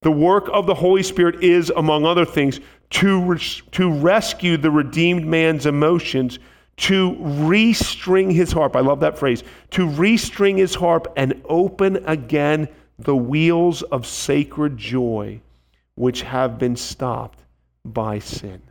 The 0.02 0.10
work 0.10 0.48
of 0.52 0.66
the 0.66 0.74
Holy 0.74 1.02
Spirit 1.02 1.42
is, 1.42 1.70
among 1.70 2.04
other 2.04 2.24
things, 2.24 2.60
to, 2.90 3.24
res- 3.24 3.62
to 3.72 3.90
rescue 3.92 4.56
the 4.56 4.70
redeemed 4.70 5.26
man's 5.26 5.66
emotions 5.66 6.38
to 6.76 7.16
restring 7.16 8.32
his 8.32 8.52
harp. 8.52 8.76
I 8.76 8.80
love 8.80 9.00
that 9.00 9.18
phrase. 9.18 9.42
To 9.72 9.86
restring 9.86 10.58
his 10.58 10.74
harp 10.74 11.12
and 11.16 11.42
open 11.46 12.04
again 12.06 12.68
the 12.98 13.16
wheels 13.16 13.82
of 13.82 14.06
sacred 14.06 14.76
joy 14.76 15.40
which 15.94 16.22
have 16.22 16.58
been 16.58 16.76
stopped 16.76 17.40
by 17.84 18.18
sin. 18.18 18.62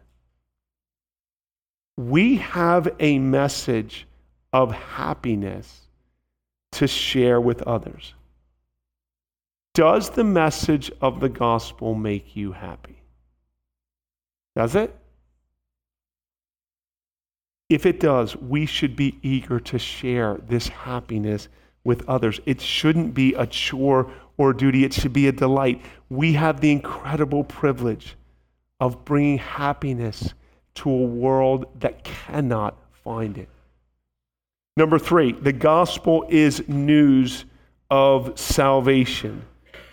We 1.98 2.38
have 2.38 2.94
a 3.00 3.20
message 3.20 4.08
of 4.52 4.72
happiness 4.72 5.82
to 6.74 6.88
share 6.88 7.40
with 7.40 7.62
others. 7.64 8.14
Does 9.74 10.10
the 10.10 10.24
message 10.24 10.92
of 11.02 11.20
the 11.20 11.30
gospel 11.30 11.96
make 11.96 12.36
you 12.36 12.52
happy? 12.52 13.02
Does 14.56 14.76
it? 14.76 14.96
If 17.70 17.86
it 17.86 18.00
does, 18.00 18.36
we 18.36 18.66
should 18.66 18.96
be 18.96 19.18
eager 19.22 19.60
to 19.60 19.80
share 19.80 20.36
this 20.48 20.68
happiness 20.68 21.50
with 21.86 22.04
others. 22.10 22.42
It 22.46 22.60
shouldn't 22.60 23.14
be 23.14 23.34
a 23.36 23.48
chore 23.48 24.12
or 24.38 24.52
duty, 24.52 24.84
it 24.84 24.94
should 24.94 25.14
be 25.14 25.30
a 25.30 25.32
delight. 25.32 25.82
We 26.10 26.34
have 26.34 26.60
the 26.60 26.72
incredible 26.72 27.46
privilege 27.46 28.18
of 28.82 29.06
bringing 29.06 29.38
happiness 29.38 30.34
to 30.76 30.90
a 30.90 31.04
world 31.06 31.68
that 31.80 32.04
cannot 32.04 32.78
find 33.06 33.38
it. 33.38 33.48
Number 34.76 35.00
three, 35.00 35.32
the 35.32 35.54
gospel 35.54 36.26
is 36.28 36.68
news 36.68 37.46
of 37.90 38.38
salvation. 38.38 39.42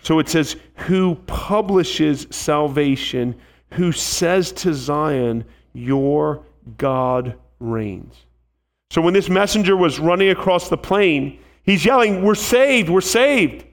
So 0.01 0.19
it 0.19 0.27
says, 0.27 0.57
Who 0.75 1.15
publishes 1.25 2.27
salvation, 2.31 3.35
who 3.71 3.93
says 3.93 4.51
to 4.53 4.73
Zion, 4.73 5.45
Your 5.71 6.43
God 6.77 7.37
reigns. 7.59 8.25
So 8.91 9.01
when 9.01 9.13
this 9.13 9.29
messenger 9.29 9.77
was 9.77 9.99
running 9.99 10.29
across 10.29 10.67
the 10.67 10.77
plain, 10.77 11.39
he's 11.63 11.83
yelling, 11.83 12.23
We're 12.23 12.35
saved, 12.35 12.89
we're 12.89 13.01
saved. 13.01 13.65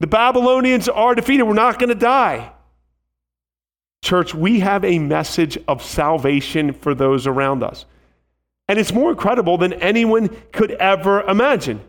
The 0.00 0.06
Babylonians 0.06 0.88
are 0.88 1.14
defeated, 1.14 1.44
we're 1.44 1.54
not 1.54 1.78
going 1.78 1.88
to 1.88 1.94
die. 1.94 2.52
Church, 4.02 4.34
we 4.34 4.60
have 4.60 4.84
a 4.84 4.98
message 4.98 5.56
of 5.66 5.82
salvation 5.82 6.74
for 6.74 6.94
those 6.94 7.26
around 7.26 7.62
us. 7.62 7.86
And 8.68 8.78
it's 8.78 8.92
more 8.92 9.10
incredible 9.10 9.56
than 9.56 9.72
anyone 9.74 10.28
could 10.52 10.72
ever 10.72 11.22
imagine. 11.22 11.80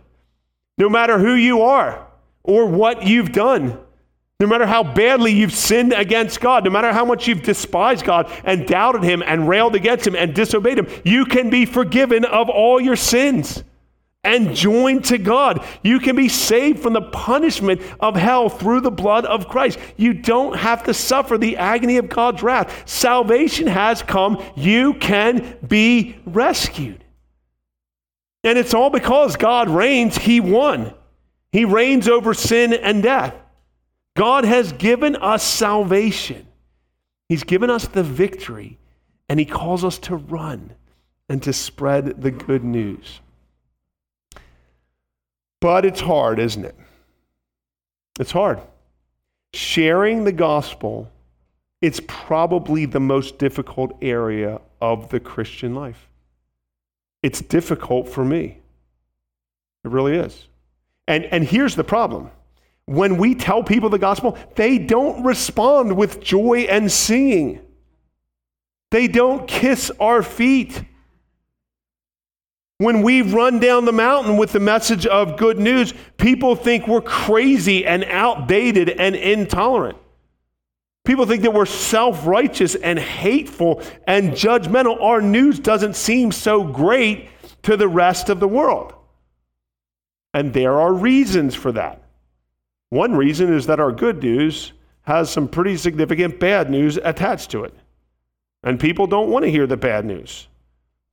No 0.78 0.90
matter 0.90 1.18
who 1.18 1.34
you 1.34 1.64
are 1.64 2.08
or 2.44 2.68
what 2.68 3.04
you've 3.06 3.32
done, 3.32 3.78
no 4.40 4.48
matter 4.48 4.66
how 4.66 4.84
badly 4.84 5.32
you've 5.32 5.54
sinned 5.54 5.94
against 5.94 6.42
God, 6.42 6.66
no 6.66 6.70
matter 6.70 6.92
how 6.92 7.06
much 7.06 7.28
you've 7.28 7.44
despised 7.44 8.06
God 8.06 8.32
and 8.44 8.68
doubted 8.68 9.04
Him 9.04 9.24
and 9.26 9.48
railed 9.48 9.76
against 9.76 10.06
Him 10.06 10.16
and 10.16 10.34
disobeyed 10.34 10.78
Him, 10.78 10.88
you 11.06 11.26
can 11.26 11.50
be 11.50 11.66
forgiven 11.66 12.26
of 12.26 12.50
all 12.50 12.80
your 12.80 12.98
sins 12.98 13.64
and 14.26 14.56
joined 14.56 15.06
to 15.06 15.18
God. 15.18 15.66
You 15.84 16.00
can 16.00 16.16
be 16.16 16.28
saved 16.28 16.80
from 16.80 16.94
the 16.94 17.02
punishment 17.02 17.82
of 18.00 18.16
hell 18.16 18.50
through 18.50 18.82
the 18.82 18.92
blood 18.92 19.26
of 19.26 19.48
Christ. 19.48 19.80
You 19.96 20.14
don't 20.14 20.58
have 20.58 20.84
to 20.86 20.94
suffer 20.94 21.38
the 21.38 21.58
agony 21.58 21.98
of 21.98 22.10
God's 22.10 22.44
wrath. 22.44 22.90
Salvation 22.90 23.68
has 23.68 24.02
come. 24.02 24.44
You 24.56 24.96
can 24.96 25.58
be 25.66 26.18
rescued. 26.26 27.04
And 28.44 28.58
it's 28.60 28.74
all 28.74 28.90
because 28.90 29.36
God 29.36 29.70
reigns, 29.70 30.18
He 30.18 30.40
won. 30.40 30.94
He 31.52 31.66
reigns 31.66 32.08
over 32.08 32.34
sin 32.34 32.74
and 32.74 33.02
death. 33.02 33.34
God 34.16 34.46
has 34.46 34.72
given 34.74 35.16
us 35.16 35.44
salvation. 35.44 36.48
He's 37.28 37.44
given 37.44 37.70
us 37.70 37.88
the 37.88 38.04
victory, 38.04 38.78
and 39.30 39.40
He 39.40 39.46
calls 39.46 39.84
us 39.84 39.98
to 40.00 40.16
run 40.16 40.76
and 41.28 41.42
to 41.44 41.54
spread 41.54 42.22
the 42.22 42.32
good 42.32 42.64
news. 42.64 43.20
But 45.62 45.86
it's 45.86 46.02
hard, 46.02 46.40
isn't 46.40 46.66
it? 46.66 46.76
It's 48.20 48.32
hard. 48.32 48.60
Sharing 49.54 50.24
the 50.24 50.32
gospel, 50.32 51.12
it's 51.82 52.02
probably 52.08 52.86
the 52.86 53.00
most 53.00 53.38
difficult 53.38 53.98
area 54.02 54.62
of 54.82 55.10
the 55.10 55.20
Christian 55.20 55.76
life. 55.76 56.10
It's 57.24 57.42
difficult 57.42 58.08
for 58.08 58.24
me. 58.24 58.60
It 59.84 59.92
really 59.92 60.16
is. 60.16 60.48
And, 61.08 61.26
and 61.26 61.44
here's 61.44 61.76
the 61.76 61.84
problem 61.84 62.32
when 62.86 63.18
we 63.18 63.34
tell 63.34 63.64
people 63.64 63.90
the 63.90 63.98
gospel, 63.98 64.38
they 64.56 64.78
don't 64.78 65.24
respond 65.24 65.96
with 65.98 66.22
joy 66.22 66.68
and 66.70 66.92
singing. 66.92 67.62
They 68.92 69.08
don't 69.08 69.48
kiss 69.48 69.92
our 70.00 70.22
feet. 70.22 70.84
When 72.78 73.04
we 73.04 73.22
run 73.22 73.60
down 73.60 73.86
the 73.86 73.94
mountain 73.94 74.36
with 74.36 74.52
the 74.52 74.60
message 74.60 75.06
of 75.06 75.38
good 75.38 75.58
news, 75.58 75.94
people 76.18 76.56
think 76.56 76.88
we're 76.88 77.02
crazy 77.02 77.86
and 77.86 78.04
outdated 78.04 78.90
and 78.90 79.16
intolerant. 79.16 79.98
People 81.06 81.26
think 81.26 81.44
that 81.44 81.54
we're 81.54 81.66
self 81.66 82.26
righteous 82.28 82.76
and 82.76 83.00
hateful 83.00 83.82
and 84.08 84.32
judgmental. 84.32 85.02
Our 85.02 85.22
news 85.22 85.60
doesn't 85.60 85.96
seem 85.96 86.32
so 86.34 86.64
great 86.64 87.30
to 87.64 87.78
the 87.78 87.88
rest 87.88 88.30
of 88.30 88.40
the 88.42 88.48
world. 88.48 88.94
And 90.34 90.54
there 90.54 90.78
are 90.78 90.94
reasons 90.94 91.56
for 91.56 91.72
that. 91.72 92.02
One 92.90 93.16
reason 93.16 93.54
is 93.54 93.68
that 93.68 93.80
our 93.80 93.92
good 93.92 94.22
news 94.22 94.74
has 95.04 95.30
some 95.30 95.48
pretty 95.48 95.78
significant 95.78 96.40
bad 96.40 96.70
news 96.70 96.98
attached 96.98 97.52
to 97.52 97.64
it. 97.64 97.74
And 98.64 98.80
people 98.80 99.08
don't 99.08 99.30
want 99.30 99.46
to 99.46 99.52
hear 99.52 99.68
the 99.68 99.78
bad 99.78 100.04
news 100.04 100.48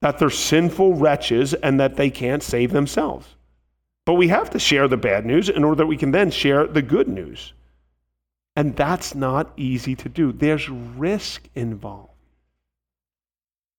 that 0.03 0.19
they're 0.19 0.31
sinful 0.31 0.95
wretches 0.95 1.55
and 1.55 1.79
that 1.81 1.97
they 1.97 2.11
can't 2.11 2.43
save 2.43 2.73
themselves. 2.73 3.37
But 4.05 4.15
we 4.15 4.29
have 4.29 4.51
to 4.51 4.59
share 4.59 4.89
the 4.89 4.97
bad 4.97 5.25
news 5.25 5.49
in 5.49 5.63
order 5.63 5.77
that 5.77 5.87
we 5.87 5.97
can 5.97 6.11
then 6.11 6.33
share 6.33 6.67
the 6.67 6.83
good 6.83 7.09
news. 7.09 7.53
And 8.57 8.75
that's 8.75 9.15
not 9.15 9.53
easy 9.57 9.95
to 9.95 10.09
do. 10.09 10.33
There's 10.33 10.69
risk 10.69 11.49
involved, 11.55 12.11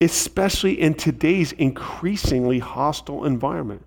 especially 0.00 0.80
in 0.80 0.94
today's 0.94 1.52
increasingly 1.52 2.58
hostile 2.58 3.26
environment. 3.26 3.84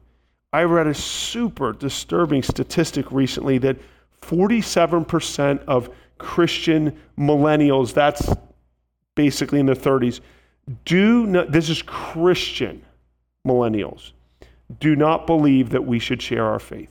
I 0.53 0.63
read 0.63 0.85
a 0.85 0.93
super 0.93 1.73
disturbing 1.73 2.43
statistic 2.43 3.11
recently 3.11 3.57
that 3.57 3.77
47% 4.21 5.65
of 5.65 5.89
Christian 6.19 6.99
millennials, 7.17 7.93
that's 7.93 8.29
basically 9.15 9.59
in 9.59 9.65
their 9.65 9.75
30s, 9.75 10.21
do 10.85 11.25
not, 11.25 11.51
this 11.51 11.69
is 11.69 11.81
Christian 11.81 12.83
millennials, 13.45 14.11
do 14.79 14.95
not 14.95 15.27
believe 15.27 15.69
that 15.69 15.85
we 15.85 15.99
should 15.99 16.21
share 16.21 16.45
our 16.45 16.59
faith, 16.59 16.89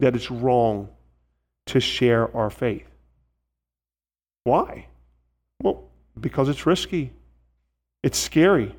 that 0.00 0.14
it's 0.14 0.30
wrong 0.30 0.88
to 1.66 1.80
share 1.80 2.34
our 2.36 2.50
faith. 2.50 2.86
Why? 4.44 4.86
Well, 5.62 5.84
because 6.20 6.48
it's 6.48 6.66
risky, 6.66 7.12
it's 8.02 8.18
scary. 8.18 8.74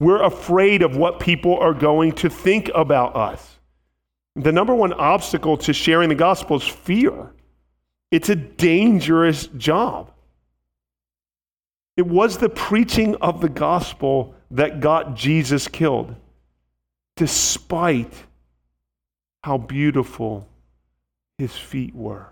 We're 0.00 0.22
afraid 0.22 0.82
of 0.82 0.96
what 0.96 1.20
people 1.20 1.58
are 1.58 1.72
going 1.72 2.12
to 2.12 2.28
think 2.28 2.70
about 2.74 3.16
us. 3.16 3.58
The 4.36 4.52
number 4.52 4.74
one 4.74 4.92
obstacle 4.92 5.56
to 5.58 5.72
sharing 5.72 6.08
the 6.08 6.14
gospel 6.14 6.56
is 6.56 6.66
fear. 6.66 7.32
It's 8.10 8.28
a 8.28 8.36
dangerous 8.36 9.46
job. 9.46 10.10
It 11.96 12.06
was 12.06 12.38
the 12.38 12.48
preaching 12.48 13.14
of 13.16 13.40
the 13.40 13.48
gospel 13.48 14.34
that 14.50 14.80
got 14.80 15.14
Jesus 15.14 15.68
killed, 15.68 16.14
despite 17.16 18.12
how 19.42 19.58
beautiful 19.58 20.48
his 21.38 21.54
feet 21.54 21.94
were. 21.94 22.28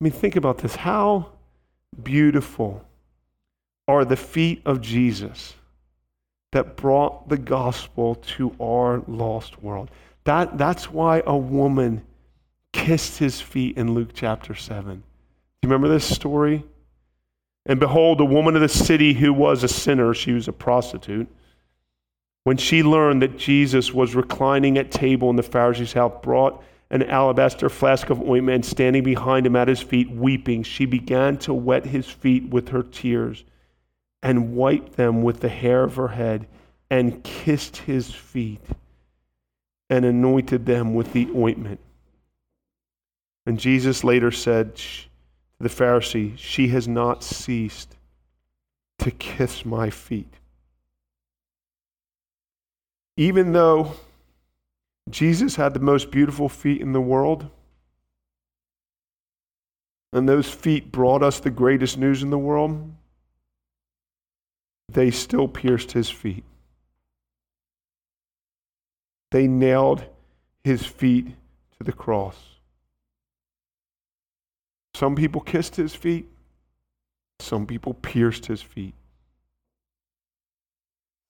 I 0.00 0.04
mean, 0.04 0.12
think 0.12 0.36
about 0.36 0.58
this. 0.58 0.74
How 0.74 1.32
beautiful 2.02 2.84
are 3.86 4.04
the 4.04 4.16
feet 4.16 4.62
of 4.64 4.80
Jesus 4.80 5.54
that 6.52 6.76
brought 6.76 7.28
the 7.28 7.38
gospel 7.38 8.16
to 8.36 8.54
our 8.60 9.02
lost 9.06 9.62
world? 9.62 9.90
That, 10.24 10.58
that's 10.58 10.90
why 10.90 11.22
a 11.26 11.36
woman 11.36 12.02
kissed 12.72 13.18
his 13.18 13.40
feet 13.40 13.76
in 13.76 13.94
Luke 13.94 14.10
chapter 14.14 14.54
7. 14.54 14.96
Do 14.96 15.00
you 15.62 15.68
remember 15.68 15.88
this 15.88 16.04
story? 16.04 16.64
And 17.66 17.80
behold, 17.80 18.20
a 18.20 18.24
woman 18.24 18.54
of 18.56 18.60
the 18.60 18.68
city 18.68 19.14
who 19.14 19.32
was 19.32 19.62
a 19.62 19.68
sinner, 19.68 20.12
she 20.12 20.32
was 20.32 20.48
a 20.48 20.52
prostitute, 20.52 21.28
when 22.44 22.58
she 22.58 22.82
learned 22.82 23.22
that 23.22 23.38
Jesus 23.38 23.92
was 23.92 24.14
reclining 24.14 24.76
at 24.76 24.90
table 24.90 25.30
in 25.30 25.36
the 25.36 25.42
Pharisee's 25.42 25.94
house, 25.94 26.12
brought 26.22 26.62
an 26.90 27.02
alabaster 27.02 27.70
flask 27.70 28.10
of 28.10 28.20
ointment, 28.20 28.66
standing 28.66 29.02
behind 29.02 29.46
him 29.46 29.56
at 29.56 29.68
his 29.68 29.80
feet, 29.80 30.10
weeping, 30.10 30.62
she 30.62 30.84
began 30.84 31.38
to 31.38 31.54
wet 31.54 31.86
his 31.86 32.06
feet 32.06 32.50
with 32.50 32.68
her 32.68 32.82
tears 32.82 33.44
and 34.22 34.54
wiped 34.54 34.96
them 34.96 35.22
with 35.22 35.40
the 35.40 35.48
hair 35.48 35.84
of 35.84 35.96
her 35.96 36.08
head 36.08 36.46
and 36.90 37.24
kissed 37.24 37.78
his 37.78 38.12
feet 38.12 38.60
and 39.88 40.04
anointed 40.04 40.66
them 40.66 40.94
with 40.94 41.12
the 41.12 41.28
ointment. 41.34 41.80
And 43.46 43.58
Jesus 43.58 44.04
later 44.04 44.30
said, 44.30 44.80
the 45.60 45.68
Pharisee, 45.68 46.36
She 46.36 46.68
has 46.68 46.86
not 46.88 47.22
ceased 47.22 47.96
to 48.98 49.10
kiss 49.10 49.64
my 49.64 49.90
feet. 49.90 50.34
Even 53.16 53.52
though 53.52 53.92
Jesus 55.10 55.56
had 55.56 55.74
the 55.74 55.80
most 55.80 56.10
beautiful 56.10 56.48
feet 56.48 56.80
in 56.80 56.92
the 56.92 57.00
world, 57.00 57.48
and 60.12 60.28
those 60.28 60.50
feet 60.50 60.92
brought 60.92 61.22
us 61.22 61.40
the 61.40 61.50
greatest 61.50 61.98
news 61.98 62.22
in 62.22 62.30
the 62.30 62.38
world, 62.38 62.92
they 64.88 65.10
still 65.10 65.48
pierced 65.48 65.92
his 65.92 66.08
feet. 66.10 66.44
They 69.30 69.48
nailed 69.48 70.04
his 70.62 70.86
feet 70.86 71.26
to 71.78 71.84
the 71.84 71.92
cross. 71.92 72.53
Some 74.94 75.16
people 75.16 75.40
kissed 75.40 75.76
his 75.76 75.94
feet, 75.94 76.28
some 77.40 77.66
people 77.66 77.94
pierced 77.94 78.46
his 78.46 78.62
feet. 78.62 78.94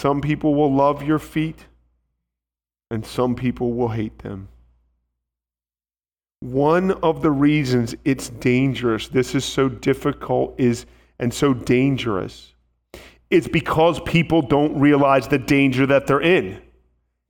Some 0.00 0.20
people 0.20 0.54
will 0.54 0.72
love 0.72 1.02
your 1.02 1.18
feet, 1.18 1.66
and 2.90 3.06
some 3.06 3.34
people 3.34 3.72
will 3.72 3.88
hate 3.88 4.18
them. 4.18 4.48
One 6.40 6.90
of 6.90 7.22
the 7.22 7.30
reasons 7.30 7.94
it's 8.04 8.28
dangerous, 8.28 9.08
this 9.08 9.34
is 9.34 9.46
so 9.46 9.68
difficult 9.68 10.54
is 10.58 10.84
and 11.18 11.32
so 11.32 11.54
dangerous, 11.54 12.52
is 13.30 13.48
because 13.48 13.98
people 14.00 14.42
don't 14.42 14.78
realize 14.78 15.26
the 15.26 15.38
danger 15.38 15.86
that 15.86 16.06
they're 16.06 16.20
in. 16.20 16.60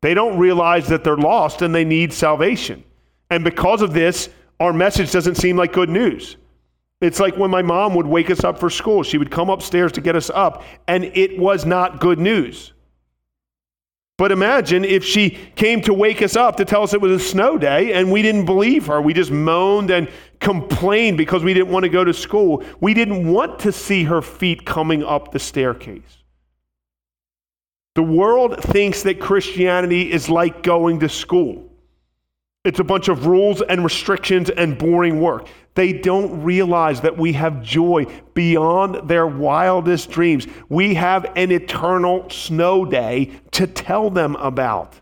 They 0.02 0.14
don't 0.14 0.36
realize 0.36 0.88
that 0.88 1.04
they're 1.04 1.16
lost 1.16 1.62
and 1.62 1.72
they 1.72 1.84
need 1.84 2.12
salvation. 2.12 2.82
And 3.30 3.44
because 3.44 3.82
of 3.82 3.94
this, 3.94 4.28
our 4.60 4.72
message 4.72 5.10
doesn't 5.12 5.36
seem 5.36 5.56
like 5.56 5.72
good 5.72 5.88
news. 5.88 6.36
It's 7.00 7.20
like 7.20 7.36
when 7.36 7.50
my 7.50 7.62
mom 7.62 7.94
would 7.94 8.06
wake 8.06 8.30
us 8.30 8.44
up 8.44 8.58
for 8.58 8.70
school. 8.70 9.02
She 9.02 9.18
would 9.18 9.30
come 9.30 9.50
upstairs 9.50 9.92
to 9.92 10.00
get 10.00 10.16
us 10.16 10.30
up, 10.30 10.62
and 10.86 11.04
it 11.04 11.38
was 11.38 11.66
not 11.66 12.00
good 12.00 12.18
news. 12.18 12.72
But 14.16 14.30
imagine 14.30 14.84
if 14.84 15.04
she 15.04 15.30
came 15.56 15.80
to 15.82 15.92
wake 15.92 16.22
us 16.22 16.36
up 16.36 16.56
to 16.58 16.64
tell 16.64 16.84
us 16.84 16.94
it 16.94 17.00
was 17.00 17.20
a 17.20 17.24
snow 17.24 17.58
day 17.58 17.94
and 17.94 18.12
we 18.12 18.22
didn't 18.22 18.44
believe 18.44 18.86
her. 18.86 19.02
We 19.02 19.12
just 19.12 19.32
moaned 19.32 19.90
and 19.90 20.08
complained 20.38 21.18
because 21.18 21.42
we 21.42 21.52
didn't 21.52 21.70
want 21.70 21.82
to 21.82 21.88
go 21.88 22.04
to 22.04 22.14
school. 22.14 22.62
We 22.80 22.94
didn't 22.94 23.26
want 23.26 23.58
to 23.60 23.72
see 23.72 24.04
her 24.04 24.22
feet 24.22 24.64
coming 24.64 25.02
up 25.02 25.32
the 25.32 25.40
staircase. 25.40 26.22
The 27.96 28.04
world 28.04 28.62
thinks 28.62 29.02
that 29.02 29.18
Christianity 29.20 30.12
is 30.12 30.28
like 30.28 30.62
going 30.62 31.00
to 31.00 31.08
school. 31.08 31.73
It's 32.64 32.80
a 32.80 32.84
bunch 32.84 33.08
of 33.08 33.26
rules 33.26 33.60
and 33.60 33.84
restrictions 33.84 34.48
and 34.48 34.78
boring 34.78 35.20
work. 35.20 35.48
They 35.74 35.92
don't 35.92 36.42
realize 36.42 37.02
that 37.02 37.18
we 37.18 37.34
have 37.34 37.62
joy 37.62 38.06
beyond 38.32 39.08
their 39.08 39.26
wildest 39.26 40.10
dreams. 40.10 40.46
We 40.70 40.94
have 40.94 41.30
an 41.36 41.52
eternal 41.52 42.30
snow 42.30 42.86
day 42.86 43.32
to 43.50 43.66
tell 43.66 44.08
them 44.08 44.34
about. 44.36 45.00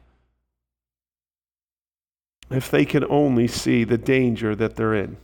If 2.50 2.70
they 2.70 2.84
could 2.84 3.04
only 3.04 3.46
see 3.46 3.84
the 3.84 3.98
danger 3.98 4.56
that 4.56 4.74
they're 4.74 4.94
in, 4.94 5.16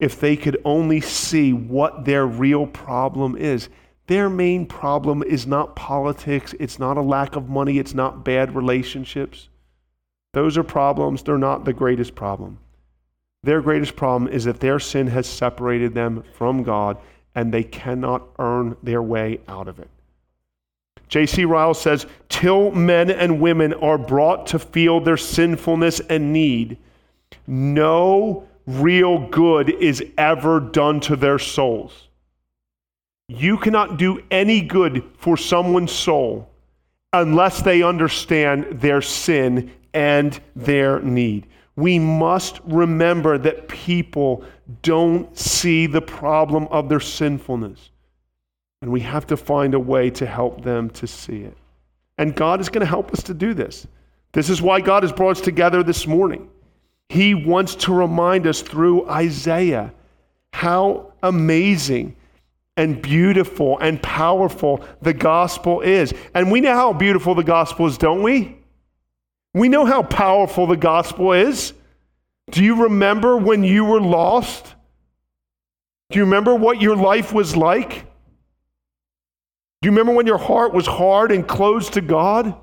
if 0.00 0.18
they 0.18 0.36
could 0.36 0.60
only 0.64 1.00
see 1.00 1.52
what 1.52 2.04
their 2.04 2.26
real 2.26 2.66
problem 2.66 3.36
is. 3.36 3.68
Their 4.06 4.28
main 4.28 4.66
problem 4.66 5.22
is 5.22 5.46
not 5.46 5.76
politics, 5.76 6.54
it's 6.60 6.78
not 6.78 6.98
a 6.98 7.02
lack 7.02 7.36
of 7.36 7.48
money, 7.48 7.78
it's 7.78 7.94
not 7.94 8.24
bad 8.24 8.54
relationships. 8.54 9.48
Those 10.34 10.58
are 10.58 10.64
problems, 10.64 11.22
they're 11.22 11.38
not 11.38 11.64
the 11.64 11.72
greatest 11.72 12.14
problem. 12.14 12.58
Their 13.44 13.62
greatest 13.62 13.94
problem 13.94 14.30
is 14.30 14.44
that 14.44 14.58
their 14.58 14.80
sin 14.80 15.06
has 15.06 15.26
separated 15.28 15.94
them 15.94 16.24
from 16.34 16.64
God 16.64 16.98
and 17.36 17.52
they 17.52 17.62
cannot 17.62 18.26
earn 18.38 18.76
their 18.82 19.02
way 19.02 19.40
out 19.48 19.68
of 19.68 19.78
it. 19.78 19.88
J.C. 21.08 21.44
Ryle 21.44 21.74
says, 21.74 22.06
Till 22.28 22.72
men 22.72 23.10
and 23.10 23.40
women 23.40 23.74
are 23.74 23.98
brought 23.98 24.48
to 24.48 24.58
feel 24.58 25.00
their 25.00 25.16
sinfulness 25.16 26.00
and 26.00 26.32
need, 26.32 26.78
no 27.46 28.48
real 28.66 29.28
good 29.28 29.70
is 29.70 30.02
ever 30.18 30.58
done 30.58 30.98
to 31.00 31.14
their 31.14 31.38
souls. 31.38 32.08
You 33.28 33.56
cannot 33.58 33.98
do 33.98 34.20
any 34.30 34.62
good 34.62 35.04
for 35.18 35.36
someone's 35.36 35.92
soul 35.92 36.50
unless 37.12 37.62
they 37.62 37.82
understand 37.82 38.80
their 38.80 39.00
sin 39.00 39.70
and 39.94 40.38
their 40.54 41.00
need. 41.00 41.46
We 41.76 41.98
must 41.98 42.60
remember 42.64 43.38
that 43.38 43.68
people 43.68 44.44
don't 44.82 45.36
see 45.36 45.86
the 45.86 46.02
problem 46.02 46.68
of 46.68 46.88
their 46.88 47.00
sinfulness. 47.00 47.90
And 48.82 48.92
we 48.92 49.00
have 49.00 49.26
to 49.28 49.36
find 49.36 49.74
a 49.74 49.80
way 49.80 50.10
to 50.10 50.26
help 50.26 50.62
them 50.62 50.90
to 50.90 51.06
see 51.06 51.40
it. 51.40 51.56
And 52.18 52.36
God 52.36 52.60
is 52.60 52.68
going 52.68 52.80
to 52.80 52.86
help 52.86 53.12
us 53.12 53.22
to 53.24 53.34
do 53.34 53.54
this. 53.54 53.86
This 54.32 54.50
is 54.50 54.60
why 54.60 54.80
God 54.80 55.02
has 55.02 55.12
brought 55.12 55.38
us 55.38 55.40
together 55.40 55.82
this 55.82 56.06
morning. 56.06 56.50
He 57.08 57.34
wants 57.34 57.74
to 57.76 57.94
remind 57.94 58.46
us 58.46 58.60
through 58.62 59.08
Isaiah 59.08 59.92
how 60.52 61.12
amazing 61.22 62.16
and 62.76 63.00
beautiful 63.00 63.78
and 63.78 64.02
powerful 64.02 64.84
the 65.02 65.12
gospel 65.12 65.80
is. 65.80 66.12
And 66.34 66.50
we 66.50 66.60
know 66.60 66.74
how 66.74 66.92
beautiful 66.92 67.34
the 67.34 67.44
gospel 67.44 67.86
is, 67.86 67.98
don't 67.98 68.22
we? 68.22 68.58
We 69.54 69.68
know 69.68 69.86
how 69.86 70.02
powerful 70.02 70.66
the 70.66 70.76
gospel 70.76 71.32
is. 71.32 71.72
Do 72.50 72.62
you 72.62 72.82
remember 72.82 73.36
when 73.36 73.64
you 73.64 73.84
were 73.84 74.00
lost? 74.00 74.74
Do 76.10 76.18
you 76.18 76.24
remember 76.24 76.54
what 76.54 76.82
your 76.82 76.96
life 76.96 77.32
was 77.32 77.56
like? 77.56 78.04
Do 79.80 79.86
you 79.88 79.90
remember 79.90 80.12
when 80.12 80.26
your 80.26 80.38
heart 80.38 80.74
was 80.74 80.86
hard 80.86 81.30
and 81.30 81.46
closed 81.46 81.94
to 81.94 82.00
God? 82.00 82.54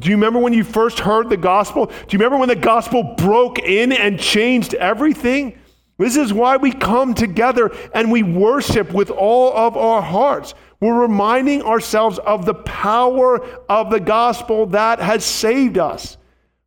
Do 0.00 0.08
you 0.08 0.16
remember 0.16 0.38
when 0.38 0.52
you 0.52 0.64
first 0.64 1.00
heard 1.00 1.28
the 1.28 1.36
gospel? 1.36 1.86
Do 1.86 1.92
you 2.10 2.18
remember 2.18 2.38
when 2.38 2.48
the 2.48 2.56
gospel 2.56 3.14
broke 3.16 3.58
in 3.58 3.92
and 3.92 4.18
changed 4.18 4.74
everything? 4.74 5.58
This 5.98 6.16
is 6.16 6.32
why 6.32 6.56
we 6.56 6.72
come 6.72 7.14
together 7.14 7.72
and 7.92 8.12
we 8.12 8.22
worship 8.22 8.92
with 8.92 9.10
all 9.10 9.56
of 9.56 9.76
our 9.76 10.00
hearts. 10.00 10.54
We're 10.80 11.00
reminding 11.00 11.62
ourselves 11.62 12.18
of 12.20 12.44
the 12.44 12.54
power 12.54 13.44
of 13.68 13.90
the 13.90 14.00
gospel 14.00 14.66
that 14.66 15.00
has 15.00 15.24
saved 15.24 15.76
us. 15.76 16.16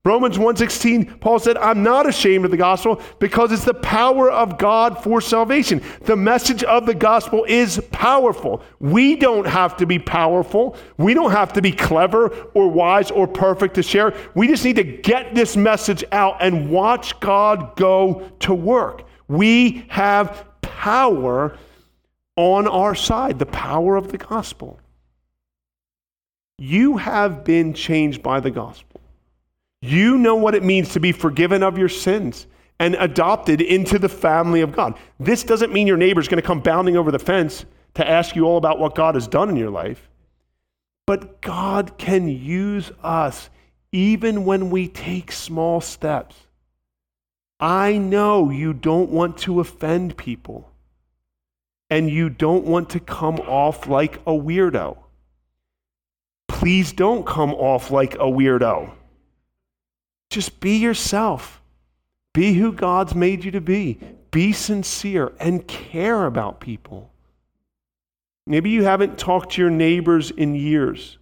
Romans 0.03 0.39
1:16 0.39 1.19
Paul 1.19 1.37
said 1.37 1.57
I'm 1.57 1.83
not 1.83 2.09
ashamed 2.09 2.43
of 2.43 2.49
the 2.49 2.57
gospel 2.57 2.99
because 3.19 3.51
it's 3.51 3.65
the 3.65 3.75
power 3.75 4.31
of 4.31 4.57
God 4.57 5.01
for 5.03 5.21
salvation. 5.21 5.79
The 6.05 6.15
message 6.15 6.63
of 6.63 6.87
the 6.87 6.95
gospel 6.95 7.45
is 7.47 7.79
powerful. 7.91 8.63
We 8.79 9.15
don't 9.15 9.45
have 9.45 9.77
to 9.77 9.85
be 9.85 9.99
powerful. 9.99 10.75
We 10.97 11.13
don't 11.13 11.29
have 11.29 11.53
to 11.53 11.61
be 11.61 11.71
clever 11.71 12.29
or 12.55 12.67
wise 12.67 13.11
or 13.11 13.27
perfect 13.27 13.75
to 13.75 13.83
share. 13.83 14.15
We 14.33 14.47
just 14.47 14.65
need 14.65 14.77
to 14.77 14.83
get 14.83 15.35
this 15.35 15.55
message 15.55 16.03
out 16.11 16.37
and 16.41 16.71
watch 16.71 17.19
God 17.19 17.75
go 17.75 18.23
to 18.39 18.55
work. 18.55 19.03
We 19.27 19.85
have 19.89 20.45
power 20.63 21.55
on 22.35 22.67
our 22.67 22.95
side, 22.95 23.39
the 23.39 23.45
power 23.45 23.95
of 23.95 24.11
the 24.11 24.17
gospel. 24.17 24.79
You 26.57 26.97
have 26.97 27.43
been 27.43 27.73
changed 27.73 28.21
by 28.21 28.39
the 28.39 28.51
gospel. 28.51 29.01
You 29.81 30.17
know 30.17 30.35
what 30.35 30.55
it 30.55 30.63
means 30.63 30.93
to 30.93 30.99
be 30.99 31.11
forgiven 31.11 31.63
of 31.63 31.77
your 31.77 31.89
sins 31.89 32.45
and 32.79 32.95
adopted 32.95 33.61
into 33.61 33.99
the 33.99 34.09
family 34.09 34.61
of 34.61 34.71
God. 34.71 34.97
This 35.19 35.43
doesn't 35.43 35.73
mean 35.73 35.87
your 35.87 35.97
neighbor's 35.97 36.27
going 36.27 36.41
to 36.41 36.47
come 36.47 36.61
bounding 36.61 36.97
over 36.97 37.11
the 37.11 37.19
fence 37.19 37.65
to 37.95 38.07
ask 38.07 38.35
you 38.35 38.45
all 38.45 38.57
about 38.57 38.79
what 38.79 38.95
God 38.95 39.15
has 39.15 39.27
done 39.27 39.49
in 39.49 39.55
your 39.55 39.69
life. 39.69 40.09
But 41.07 41.41
God 41.41 41.97
can 41.97 42.27
use 42.27 42.91
us 43.03 43.49
even 43.91 44.45
when 44.45 44.69
we 44.69 44.87
take 44.87 45.31
small 45.31 45.81
steps. 45.81 46.35
I 47.59 47.97
know 47.97 48.49
you 48.49 48.73
don't 48.73 49.09
want 49.09 49.37
to 49.39 49.59
offend 49.59 50.15
people 50.17 50.70
and 51.91 52.09
you 52.09 52.29
don't 52.29 52.65
want 52.65 52.89
to 52.91 52.99
come 53.01 53.35
off 53.41 53.85
like 53.85 54.15
a 54.25 54.31
weirdo. 54.31 54.97
Please 56.47 56.93
don't 56.93 57.25
come 57.25 57.53
off 57.53 57.91
like 57.91 58.15
a 58.15 58.19
weirdo. 58.19 58.89
Just 60.29 60.61
be 60.61 60.77
yourself. 60.77 61.61
Be 62.33 62.53
who 62.53 62.71
God's 62.71 63.13
made 63.13 63.43
you 63.43 63.51
to 63.51 63.61
be. 63.61 63.99
Be 64.31 64.53
sincere 64.53 65.33
and 65.37 65.67
care 65.67 66.25
about 66.25 66.61
people. 66.61 67.11
Maybe 68.47 68.69
you 68.69 68.85
haven't 68.85 69.17
talked 69.17 69.53
to 69.53 69.61
your 69.61 69.69
neighbors 69.69 70.31
in 70.31 70.55
years. 70.55 71.17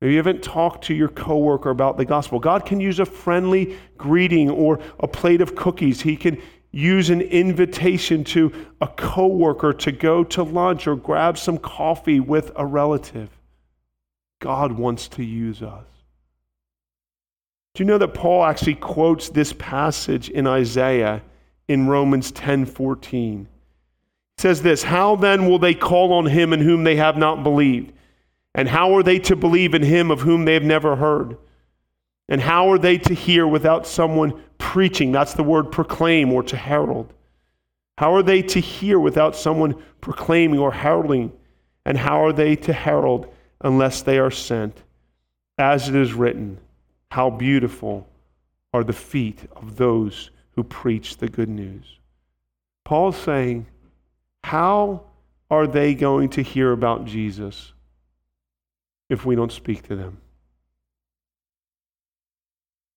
Maybe 0.00 0.14
you 0.14 0.18
haven't 0.18 0.42
talked 0.42 0.84
to 0.84 0.94
your 0.94 1.08
coworker 1.08 1.68
about 1.68 1.98
the 1.98 2.06
gospel. 2.06 2.38
God 2.38 2.64
can 2.64 2.80
use 2.80 3.00
a 3.00 3.04
friendly 3.04 3.76
greeting 3.98 4.48
or 4.48 4.80
a 4.98 5.06
plate 5.06 5.42
of 5.42 5.54
cookies. 5.54 6.00
He 6.00 6.16
can 6.16 6.40
use 6.72 7.10
an 7.10 7.20
invitation 7.20 8.24
to 8.24 8.52
a 8.80 8.86
coworker 8.86 9.72
to 9.72 9.92
go 9.92 10.22
to 10.24 10.42
lunch 10.42 10.86
or 10.86 10.96
grab 10.96 11.36
some 11.36 11.58
coffee 11.58 12.20
with 12.20 12.52
a 12.56 12.64
relative. 12.64 13.28
God 14.40 14.72
wants 14.72 15.08
to 15.08 15.24
use 15.24 15.62
us. 15.62 15.84
Do 17.74 17.82
you 17.82 17.86
know 17.86 17.98
that 17.98 18.14
Paul 18.14 18.44
actually 18.44 18.74
quotes 18.74 19.28
this 19.28 19.52
passage 19.52 20.28
in 20.28 20.46
Isaiah 20.46 21.22
in 21.68 21.88
Romans 21.88 22.32
10 22.32 22.66
14? 22.66 23.46
Says 24.38 24.62
this 24.62 24.82
How 24.82 25.16
then 25.16 25.48
will 25.48 25.58
they 25.58 25.74
call 25.74 26.12
on 26.14 26.26
him 26.26 26.52
in 26.52 26.60
whom 26.60 26.84
they 26.84 26.96
have 26.96 27.16
not 27.16 27.42
believed? 27.42 27.92
And 28.54 28.68
how 28.68 28.96
are 28.96 29.02
they 29.02 29.18
to 29.20 29.36
believe 29.36 29.74
in 29.74 29.82
him 29.82 30.10
of 30.10 30.20
whom 30.20 30.44
they 30.44 30.54
have 30.54 30.64
never 30.64 30.96
heard? 30.96 31.36
And 32.30 32.40
how 32.40 32.70
are 32.70 32.78
they 32.78 32.96
to 32.98 33.14
hear 33.14 33.46
without 33.46 33.86
someone 33.86 34.42
preaching? 34.56 35.12
That's 35.12 35.34
the 35.34 35.42
word 35.42 35.70
proclaim 35.70 36.32
or 36.32 36.42
to 36.44 36.56
herald. 36.56 37.12
How 37.98 38.14
are 38.14 38.22
they 38.22 38.40
to 38.42 38.60
hear 38.60 38.98
without 38.98 39.36
someone 39.36 39.74
proclaiming 40.00 40.58
or 40.58 40.72
heralding? 40.72 41.32
And 41.84 41.98
how 41.98 42.24
are 42.24 42.32
they 42.32 42.56
to 42.56 42.72
herald 42.72 43.26
unless 43.60 44.00
they 44.00 44.18
are 44.18 44.30
sent? 44.30 44.82
As 45.58 45.88
it 45.88 45.94
is 45.94 46.14
written, 46.14 46.58
how 47.10 47.28
beautiful 47.28 48.06
are 48.72 48.84
the 48.84 48.92
feet 48.92 49.40
of 49.56 49.76
those 49.76 50.30
who 50.52 50.64
preach 50.64 51.16
the 51.16 51.28
good 51.28 51.48
news. 51.48 51.98
Paul's 52.84 53.16
saying, 53.16 53.66
How 54.44 55.04
are 55.50 55.66
they 55.66 55.94
going 55.94 56.28
to 56.30 56.42
hear 56.42 56.72
about 56.72 57.04
Jesus 57.04 57.72
if 59.08 59.24
we 59.24 59.34
don't 59.34 59.52
speak 59.52 59.82
to 59.88 59.96
them? 59.96 60.18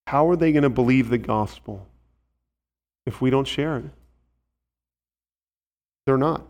How 0.08 0.30
are 0.30 0.36
they 0.36 0.51
going 0.51 0.64
to 0.64 0.70
believe 0.70 1.10
the 1.10 1.18
gospel 1.18 1.88
if 3.06 3.22
we 3.22 3.30
don't 3.30 3.47
share 3.47 3.78
it? 3.78 3.86
They're 6.06 6.18
not. 6.18 6.45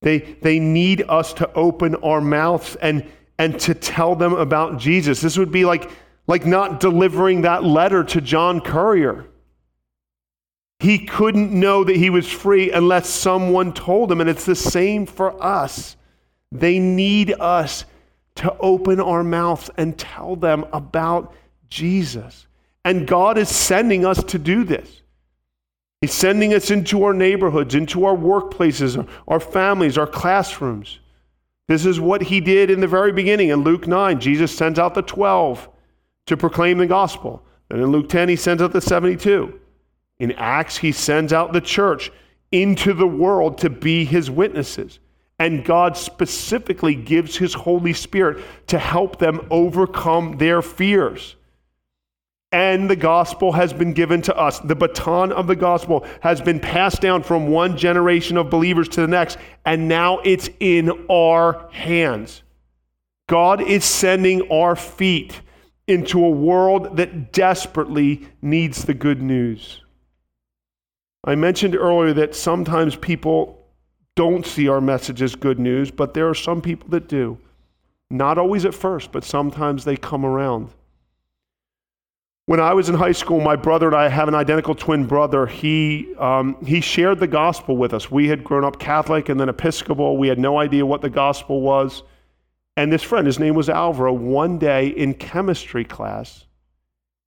They, 0.00 0.18
they 0.18 0.58
need 0.58 1.04
us 1.08 1.32
to 1.34 1.52
open 1.52 1.94
our 1.96 2.20
mouths 2.20 2.76
and, 2.76 3.06
and 3.38 3.58
to 3.60 3.74
tell 3.74 4.16
them 4.16 4.32
about 4.32 4.78
Jesus. 4.78 5.20
This 5.20 5.38
would 5.38 5.52
be 5.52 5.64
like 5.64 5.90
like 6.26 6.46
not 6.46 6.80
delivering 6.80 7.42
that 7.42 7.64
letter 7.64 8.04
to 8.04 8.20
John 8.20 8.60
Currier. 8.60 9.26
He 10.78 11.06
couldn't 11.06 11.52
know 11.52 11.84
that 11.84 11.96
he 11.96 12.10
was 12.10 12.28
free 12.28 12.70
unless 12.70 13.08
someone 13.08 13.72
told 13.72 14.10
him. 14.10 14.20
And 14.20 14.28
it's 14.28 14.44
the 14.44 14.56
same 14.56 15.06
for 15.06 15.40
us. 15.42 15.96
They 16.50 16.78
need 16.78 17.34
us 17.38 17.84
to 18.36 18.56
open 18.58 19.00
our 19.00 19.22
mouths 19.22 19.70
and 19.76 19.98
tell 19.98 20.36
them 20.36 20.64
about 20.72 21.34
Jesus. 21.72 22.46
And 22.84 23.06
God 23.06 23.38
is 23.38 23.48
sending 23.48 24.04
us 24.04 24.22
to 24.24 24.38
do 24.38 24.64
this. 24.64 25.02
He's 26.00 26.12
sending 26.12 26.52
us 26.52 26.70
into 26.70 27.04
our 27.04 27.14
neighborhoods, 27.14 27.74
into 27.74 28.04
our 28.04 28.16
workplaces, 28.16 29.08
our 29.28 29.40
families, 29.40 29.96
our 29.96 30.06
classrooms. 30.06 30.98
This 31.68 31.86
is 31.86 32.00
what 32.00 32.22
he 32.22 32.40
did 32.40 32.70
in 32.70 32.80
the 32.80 32.88
very 32.88 33.12
beginning 33.12 33.50
in 33.50 33.62
Luke 33.62 33.86
9. 33.86 34.20
Jesus 34.20 34.54
sends 34.54 34.78
out 34.78 34.94
the 34.94 35.02
12 35.02 35.68
to 36.26 36.36
proclaim 36.36 36.78
the 36.78 36.86
gospel. 36.86 37.44
And 37.70 37.80
in 37.80 37.86
Luke 37.86 38.08
10, 38.08 38.28
he 38.28 38.36
sends 38.36 38.62
out 38.62 38.72
the 38.72 38.80
72. 38.80 39.58
In 40.18 40.32
Acts, 40.32 40.76
he 40.76 40.92
sends 40.92 41.32
out 41.32 41.52
the 41.52 41.60
church 41.60 42.10
into 42.50 42.92
the 42.92 43.06
world 43.06 43.58
to 43.58 43.70
be 43.70 44.04
his 44.04 44.30
witnesses. 44.30 44.98
And 45.38 45.64
God 45.64 45.96
specifically 45.96 46.94
gives 46.94 47.36
his 47.36 47.54
Holy 47.54 47.92
Spirit 47.92 48.44
to 48.66 48.78
help 48.78 49.18
them 49.18 49.46
overcome 49.50 50.36
their 50.38 50.62
fears. 50.62 51.36
And 52.52 52.88
the 52.90 52.96
gospel 52.96 53.52
has 53.52 53.72
been 53.72 53.94
given 53.94 54.20
to 54.22 54.36
us. 54.36 54.60
The 54.60 54.74
baton 54.74 55.32
of 55.32 55.46
the 55.46 55.56
gospel 55.56 56.06
has 56.20 56.40
been 56.40 56.60
passed 56.60 57.00
down 57.00 57.22
from 57.22 57.48
one 57.48 57.78
generation 57.78 58.36
of 58.36 58.50
believers 58.50 58.88
to 58.90 59.00
the 59.00 59.06
next, 59.06 59.38
and 59.64 59.88
now 59.88 60.18
it's 60.18 60.50
in 60.60 61.06
our 61.10 61.70
hands. 61.72 62.42
God 63.26 63.62
is 63.62 63.84
sending 63.86 64.50
our 64.50 64.76
feet 64.76 65.40
into 65.86 66.22
a 66.22 66.30
world 66.30 66.98
that 66.98 67.32
desperately 67.32 68.28
needs 68.42 68.84
the 68.84 68.94
good 68.94 69.22
news. 69.22 69.80
I 71.24 71.34
mentioned 71.34 71.74
earlier 71.74 72.12
that 72.14 72.34
sometimes 72.34 72.96
people 72.96 73.66
don't 74.14 74.44
see 74.44 74.68
our 74.68 74.80
message 74.80 75.22
as 75.22 75.34
good 75.34 75.58
news, 75.58 75.90
but 75.90 76.12
there 76.12 76.28
are 76.28 76.34
some 76.34 76.60
people 76.60 76.90
that 76.90 77.08
do. 77.08 77.38
Not 78.10 78.36
always 78.36 78.66
at 78.66 78.74
first, 78.74 79.10
but 79.10 79.24
sometimes 79.24 79.84
they 79.84 79.96
come 79.96 80.26
around. 80.26 80.68
When 82.46 82.58
I 82.58 82.74
was 82.74 82.88
in 82.88 82.96
high 82.96 83.12
school, 83.12 83.40
my 83.40 83.54
brother 83.54 83.86
and 83.86 83.94
I 83.94 84.08
have 84.08 84.26
an 84.26 84.34
identical 84.34 84.74
twin 84.74 85.06
brother. 85.06 85.46
He, 85.46 86.12
um, 86.18 86.56
he 86.64 86.80
shared 86.80 87.20
the 87.20 87.28
gospel 87.28 87.76
with 87.76 87.94
us. 87.94 88.10
We 88.10 88.28
had 88.28 88.42
grown 88.42 88.64
up 88.64 88.80
Catholic 88.80 89.28
and 89.28 89.38
then 89.38 89.48
Episcopal. 89.48 90.16
We 90.16 90.26
had 90.26 90.40
no 90.40 90.58
idea 90.58 90.84
what 90.84 91.02
the 91.02 91.10
gospel 91.10 91.60
was. 91.60 92.02
And 92.76 92.92
this 92.92 93.02
friend, 93.02 93.26
his 93.26 93.38
name 93.38 93.54
was 93.54 93.68
Alvaro, 93.68 94.12
one 94.12 94.58
day 94.58 94.88
in 94.88 95.14
chemistry 95.14 95.84
class, 95.84 96.46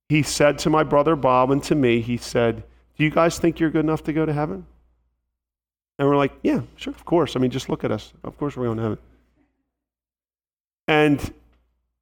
he 0.10 0.22
said 0.22 0.60
to 0.60 0.70
my 0.70 0.84
brother 0.84 1.16
Bob 1.16 1.50
and 1.52 1.64
to 1.64 1.76
me, 1.76 2.02
he 2.02 2.18
said, 2.18 2.64
Do 2.98 3.04
you 3.04 3.10
guys 3.10 3.40
think 3.40 3.60
you're 3.60 3.70
good 3.70 3.86
enough 3.86 4.04
to 4.04 4.14
go 4.14 4.26
to 4.26 4.34
heaven? 4.34 4.66
And 5.98 6.10
we're 6.10 6.18
like, 6.18 6.34
Yeah, 6.44 6.62
sure, 6.76 6.94
of 6.94 7.06
course. 7.06 7.36
I 7.36 7.40
mean, 7.40 7.52
just 7.52 7.70
look 7.70 7.84
at 7.84 7.92
us. 7.92 8.12
Of 8.24 8.38
course 8.38 8.58
we're 8.58 8.66
going 8.66 8.78
to 8.78 8.84
heaven. 8.84 8.98
And 10.88 11.34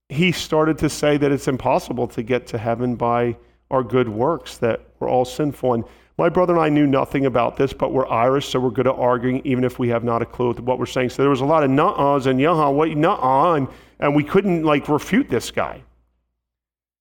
he 0.10 0.32
started 0.32 0.78
to 0.80 0.89
say 0.89 1.18
that 1.18 1.32
it's 1.32 1.47
impossible 1.47 2.08
to 2.08 2.24
get 2.24 2.47
to 2.47 2.58
heaven 2.58 2.95
by 2.95 3.36
our 3.72 3.84
good 3.84 4.08
works, 4.08 4.58
that 4.58 4.82
we're 4.99 5.10
all 5.10 5.26
sinful. 5.26 5.74
And 5.74 5.84
my 6.18 6.30
brother 6.30 6.54
and 6.54 6.62
I 6.62 6.70
knew 6.70 6.86
nothing 6.86 7.26
about 7.26 7.58
this, 7.58 7.74
but 7.74 7.91
we're 7.91 8.08
Irish, 8.08 8.49
so 8.49 8.60
we're 8.60 8.70
good 8.70 8.88
at 8.88 8.95
arguing, 8.95 9.41
even 9.45 9.64
if 9.64 9.80
we 9.80 9.89
have 9.89 10.04
not 10.04 10.22
a 10.22 10.26
clue 10.26 10.54
what 10.54 10.78
we're 10.78 10.86
saying. 10.86 11.10
So 11.10 11.24
there 11.24 11.30
was 11.32 11.41
a 11.41 11.45
lot 11.45 11.64
of 11.64 11.72
nuh-uhs 11.72 12.28
and 12.28 12.39
yeah, 12.39 12.68
what 12.68 12.89
nuh-uh, 12.89 13.54
and, 13.56 13.68
and 13.99 14.16
we 14.16 14.24
couldn't 14.24 14.64
like 14.64 14.88
refute 14.88 15.30
this 15.30 15.49
guy. 15.49 15.82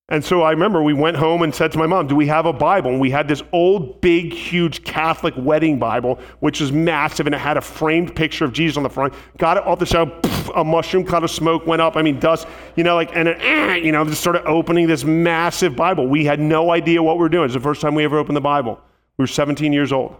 And 0.09 0.23
so 0.23 0.43
I 0.43 0.51
remember 0.51 0.83
we 0.83 0.93
went 0.93 1.17
home 1.17 1.43
and 1.43 1.55
said 1.55 1.73
to 1.73 1.79
my 1.79 1.87
mom, 1.87 2.07
Do 2.07 2.15
we 2.17 2.27
have 2.27 2.45
a 2.45 2.53
Bible? 2.53 2.91
And 2.91 3.01
we 3.01 3.11
had 3.11 3.29
this 3.29 3.43
old, 3.53 4.01
big, 4.01 4.33
huge 4.33 4.85
Catholic 4.85 5.33
wedding 5.37 5.79
Bible, 5.79 6.19
which 6.41 6.61
was 6.61 6.73
massive 6.73 7.27
and 7.27 7.35
it 7.35 7.39
had 7.39 7.57
a 7.57 7.61
framed 7.61 8.15
picture 8.15 8.45
of 8.45 8.53
Jesus 8.53 8.77
on 8.77 8.83
the 8.83 8.91
front. 8.91 9.15
Got 9.39 9.57
it 9.57 9.63
off 9.65 9.79
the 9.79 9.87
shelf, 9.87 10.11
a 10.55 10.65
mushroom 10.65 11.05
cloud 11.05 11.25
of 11.25 11.31
smoke 11.31 11.67
went 11.67 11.81
up. 11.81 11.97
I 11.97 12.03
mean, 12.03 12.19
dust, 12.19 12.47
you 12.77 12.85
know, 12.85 12.95
like, 12.95 13.15
and 13.17 13.29
it, 13.29 13.39
eh, 13.41 13.77
you 13.77 13.93
know, 13.93 14.05
just 14.05 14.21
started 14.21 14.45
opening 14.45 14.87
this 14.87 15.05
massive 15.05 15.77
Bible. 15.77 16.07
We 16.07 16.25
had 16.25 16.41
no 16.41 16.73
idea 16.73 17.03
what 17.03 17.17
we 17.17 17.21
were 17.21 17.29
doing. 17.29 17.45
It's 17.45 17.55
the 17.55 17.61
first 17.61 17.81
time 17.81 17.95
we 17.95 18.05
ever 18.05 18.19
opened 18.19 18.37
the 18.37 18.41
Bible. 18.43 18.81
We 19.17 19.23
were 19.23 19.29
17 19.29 19.73
years 19.73 19.93
old. 19.93 20.17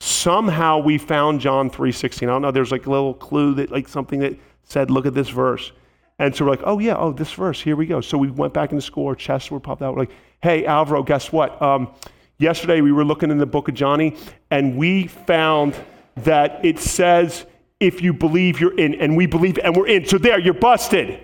Somehow 0.00 0.78
we 0.78 0.98
found 0.98 1.40
John 1.40 1.68
3:16. 1.70 2.28
I 2.28 2.32
don't 2.32 2.42
know, 2.42 2.50
there's 2.50 2.72
like 2.72 2.86
a 2.86 2.90
little 2.90 3.14
clue 3.14 3.54
that 3.54 3.70
like 3.70 3.88
something 3.88 4.20
that 4.20 4.38
said, 4.62 4.90
look 4.90 5.06
at 5.06 5.14
this 5.14 5.28
verse. 5.28 5.72
And 6.18 6.34
so 6.34 6.44
we're 6.44 6.52
like, 6.52 6.62
oh, 6.64 6.78
yeah, 6.78 6.96
oh, 6.96 7.12
this 7.12 7.32
verse, 7.32 7.60
here 7.60 7.76
we 7.76 7.86
go. 7.86 8.00
So 8.00 8.16
we 8.16 8.30
went 8.30 8.54
back 8.54 8.72
into 8.72 8.82
school, 8.82 9.08
our 9.08 9.14
chests 9.14 9.50
were 9.50 9.60
popped 9.60 9.82
out. 9.82 9.94
We're 9.94 10.02
like, 10.02 10.12
hey, 10.42 10.64
Alvaro, 10.64 11.02
guess 11.02 11.30
what? 11.30 11.60
Um, 11.60 11.92
yesterday 12.38 12.80
we 12.80 12.92
were 12.92 13.04
looking 13.04 13.30
in 13.30 13.38
the 13.38 13.46
book 13.46 13.68
of 13.68 13.74
Johnny, 13.74 14.16
and 14.50 14.76
we 14.76 15.08
found 15.08 15.76
that 16.16 16.64
it 16.64 16.78
says, 16.78 17.44
if 17.80 18.00
you 18.00 18.14
believe 18.14 18.60
you're 18.60 18.78
in, 18.78 18.94
and 18.94 19.16
we 19.16 19.26
believe, 19.26 19.58
and 19.62 19.76
we're 19.76 19.88
in. 19.88 20.06
So 20.06 20.16
there, 20.16 20.38
you're 20.38 20.54
busted. 20.54 21.20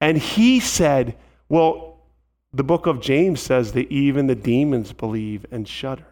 And 0.00 0.16
he 0.16 0.60
said, 0.60 1.16
well, 1.50 2.00
the 2.54 2.64
book 2.64 2.86
of 2.86 3.00
James 3.00 3.40
says 3.40 3.72
that 3.72 3.90
even 3.92 4.26
the 4.26 4.34
demons 4.34 4.92
believe 4.92 5.44
and 5.50 5.68
shudder. 5.68 6.06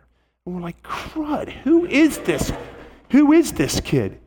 And 0.45 0.55
we're 0.55 0.61
like, 0.61 0.83
crud, 0.83 1.51
who 1.51 1.87
is 1.87 2.19
this? 2.19 2.53
Who 3.11 3.33
is 3.33 3.53
this 3.53 3.81
kid? 3.81 4.21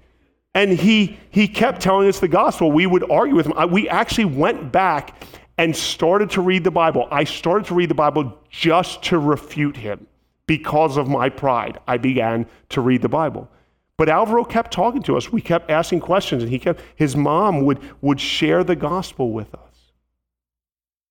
And 0.56 0.72
he, 0.72 1.18
he 1.30 1.48
kept 1.48 1.82
telling 1.82 2.08
us 2.08 2.20
the 2.20 2.28
gospel. 2.28 2.72
We 2.72 2.86
would 2.86 3.10
argue 3.12 3.36
with 3.36 3.46
him. 3.46 3.54
I, 3.56 3.66
we 3.66 3.88
actually 3.88 4.26
went 4.26 4.72
back 4.72 5.24
and 5.58 5.76
started 5.76 6.30
to 6.32 6.42
read 6.42 6.64
the 6.64 6.72
Bible. 6.72 7.08
I 7.12 7.24
started 7.24 7.68
to 7.68 7.76
read 7.76 7.90
the 7.90 7.96
Bible 7.96 8.38
just 8.50 9.04
to 9.04 9.20
refute 9.20 9.78
him 9.78 10.08
because 10.48 10.98
of 10.98 11.08
my 11.08 11.30
pride. 11.30 11.80
I 11.88 11.98
began 11.98 12.48
to 12.70 12.82
read 12.82 13.02
the 13.02 13.10
Bible. 13.10 13.50
But 13.98 14.10
Alvaro 14.10 14.46
kept 14.46 14.72
talking 14.72 15.04
to 15.04 15.18
us. 15.18 15.32
We 15.32 15.42
kept 15.42 15.70
asking 15.70 16.00
questions, 16.00 16.42
and 16.42 16.52
he 16.52 16.58
kept 16.58 16.82
his 16.96 17.16
mom 17.16 17.66
would, 17.66 17.80
would 18.02 18.20
share 18.20 18.64
the 18.64 18.76
gospel 18.76 19.32
with 19.32 19.54
us. 19.54 19.92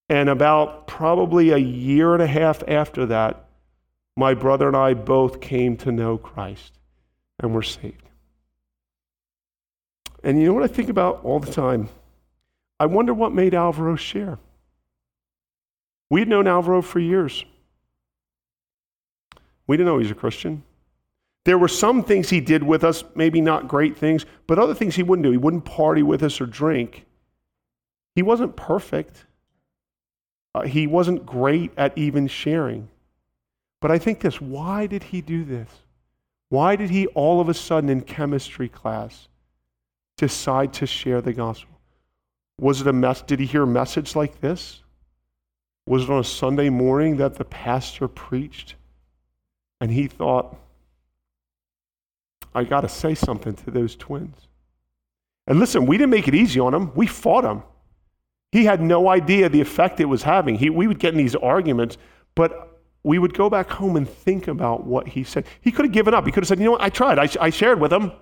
And 0.09 0.31
about 0.31 0.87
probably 0.87 1.51
a 1.51 1.59
year 1.59 2.15
and 2.15 2.23
a 2.23 2.27
half 2.27 2.63
after 2.67 3.05
that, 3.07 3.45
my 4.17 4.33
brother 4.33 4.67
and 4.67 4.77
I 4.77 4.95
both 4.95 5.41
came 5.41 5.77
to 5.77 5.93
know 5.93 6.17
Christ 6.17 6.79
and 7.39 7.55
were 7.55 7.63
saved. 7.63 8.08
And 10.23 10.41
you 10.41 10.47
know 10.47 10.55
what 10.55 10.65
I 10.65 10.69
think 10.69 10.89
about 10.89 11.25
all 11.25 11.41
the 11.41 11.53
time? 11.53 11.89
I 12.81 12.87
wonder 12.87 13.15
what 13.15 13.33
made 13.33 13.55
Alvaro 13.55 13.97
share. 13.97 14.39
We 16.11 16.21
had 16.21 16.29
known 16.29 16.47
Alvaro 16.47 16.83
for 16.83 17.01
years. 17.01 17.45
We 19.67 19.77
didn't 19.77 19.87
know 19.87 19.99
he 19.99 20.05
was 20.05 20.11
a 20.11 20.15
Christian. 20.15 20.63
There 21.45 21.59
were 21.59 21.69
some 21.69 22.03
things 22.03 22.31
he 22.31 22.41
did 22.41 22.63
with 22.63 22.85
us, 22.85 23.05
maybe 23.15 23.41
not 23.41 23.69
great 23.69 23.97
things, 23.97 24.27
but 24.47 24.59
other 24.59 24.75
things 24.75 24.97
he 24.97 25.03
wouldn't 25.03 25.25
do. 25.25 25.31
He 25.31 25.37
wouldn't 25.37 25.65
party 25.65 26.03
with 26.03 26.23
us 26.23 26.41
or 26.41 26.47
drink. 26.47 27.07
He 28.15 28.23
wasn't 28.23 28.57
perfect. 28.57 29.25
Uh, 30.55 30.63
he 30.63 30.87
wasn't 30.87 31.25
great 31.25 31.73
at 31.77 31.97
even 31.97 32.27
sharing. 32.27 32.89
But 33.81 33.91
I 33.91 33.99
think 33.99 34.21
this 34.21 34.41
why 34.41 34.87
did 34.87 35.05
he 35.05 35.21
do 35.21 35.45
this? 35.45 35.69
Why 36.49 36.77
did 36.77 36.91
he 36.91 37.07
all 37.09 37.41
of 37.41 37.49
a 37.49 37.55
sudden 37.55 37.91
in 37.91 38.01
chemistry 38.01 38.69
class 38.69 39.29
decide 40.19 40.75
to 40.75 40.87
share 40.87 41.23
the 41.23 41.33
gospel? 41.33 41.81
Was 42.61 42.83
it 42.83 42.87
a 42.87 42.93
mess? 42.93 43.23
Did 43.23 43.41
he 43.41 43.47
hear 43.47 43.63
a 43.63 43.67
message 43.67 44.15
like 44.15 44.41
this? 44.41 44.83
Was 45.87 46.05
it 46.05 46.11
on 46.11 46.21
a 46.21 46.25
Sunday 46.25 46.69
morning 46.69 47.17
that 47.17 47.37
the 47.37 47.45
pastor 47.47 48.09
preached 48.09 48.75
and 49.81 49.91
he 49.91 50.07
thought, 50.09 50.55
I 52.55 52.65
got 52.65 52.83
to 52.83 52.89
say 52.89 53.15
something 53.15 53.55
to 53.55 53.71
those 53.71 53.97
twins? 53.97 54.49
And 55.47 55.59
listen, 55.59 55.87
we 55.87 55.97
didn't 55.97 56.11
make 56.11 56.29
it 56.29 56.35
easy 56.35 56.61
on 56.61 56.75
him, 56.75 56.93
we 56.95 57.07
fought 57.07 57.45
him. 57.45 57.63
He 58.53 58.65
had 58.65 58.83
no 58.83 59.09
idea 59.09 59.49
the 59.49 59.61
effect 59.61 60.01
it 60.01 60.07
was 60.07 60.23
having. 60.23 60.57
He, 60.57 60.69
we 60.69 60.87
would 60.87 60.99
get 60.99 61.13
in 61.13 61.19
these 61.19 61.35
arguments, 61.35 61.97
but 62.35 62.81
we 63.03 63.19
would 63.19 63.35
go 63.35 63.49
back 63.49 63.71
home 63.71 63.97
and 63.97 64.09
think 64.09 64.49
about 64.49 64.85
what 64.85 65.07
he 65.07 65.23
said. 65.23 65.47
He 65.61 65.71
could 65.71 65.85
have 65.85 65.93
given 65.93 66.15
up. 66.15 66.25
He 66.27 66.33
could 66.33 66.43
have 66.43 66.49
said, 66.49 66.59
You 66.59 66.67
know 66.67 66.71
what? 66.73 66.83
I 66.83 66.89
tried. 66.89 67.19
I, 67.19 67.29
I 67.41 67.51
shared 67.51 67.81
with 67.81 67.93
him. 67.93 68.13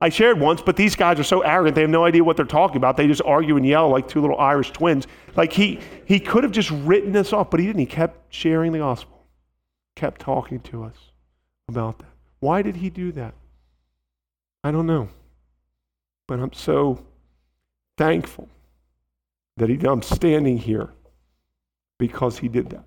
I 0.00 0.10
shared 0.10 0.38
once, 0.38 0.60
but 0.60 0.76
these 0.76 0.94
guys 0.94 1.18
are 1.18 1.24
so 1.24 1.40
arrogant, 1.40 1.74
they 1.74 1.80
have 1.80 1.90
no 1.90 2.04
idea 2.04 2.22
what 2.22 2.36
they're 2.36 2.44
talking 2.44 2.76
about. 2.76 2.96
They 2.96 3.06
just 3.06 3.22
argue 3.24 3.56
and 3.56 3.64
yell 3.64 3.88
like 3.88 4.08
two 4.08 4.20
little 4.20 4.38
Irish 4.38 4.70
twins. 4.72 5.06
Like 5.36 5.52
he, 5.52 5.80
he 6.04 6.20
could 6.20 6.42
have 6.44 6.52
just 6.52 6.70
written 6.70 7.12
this 7.12 7.32
off, 7.32 7.50
but 7.50 7.60
he 7.60 7.66
didn't. 7.66 7.80
He 7.80 7.86
kept 7.86 8.32
sharing 8.32 8.72
the 8.72 8.78
gospel, 8.78 9.24
kept 9.94 10.20
talking 10.20 10.60
to 10.60 10.84
us 10.84 10.96
about 11.68 11.98
that. 12.00 12.10
Why 12.40 12.60
did 12.60 12.76
he 12.76 12.90
do 12.90 13.10
that? 13.12 13.34
I 14.62 14.70
don't 14.70 14.86
know. 14.86 15.08
But 16.28 16.40
I'm 16.40 16.52
so 16.52 17.04
thankful 17.96 18.48
that 19.56 19.70
he, 19.70 19.78
I'm 19.86 20.02
standing 20.02 20.58
here 20.58 20.90
because 21.98 22.38
he 22.38 22.48
did 22.48 22.68
that. 22.70 22.84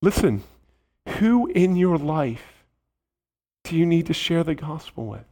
Listen, 0.00 0.42
who 1.18 1.48
in 1.48 1.76
your 1.76 1.98
life 1.98 2.64
do 3.64 3.76
you 3.76 3.84
need 3.84 4.06
to 4.06 4.14
share 4.14 4.42
the 4.42 4.54
gospel 4.54 5.06
with? 5.06 5.24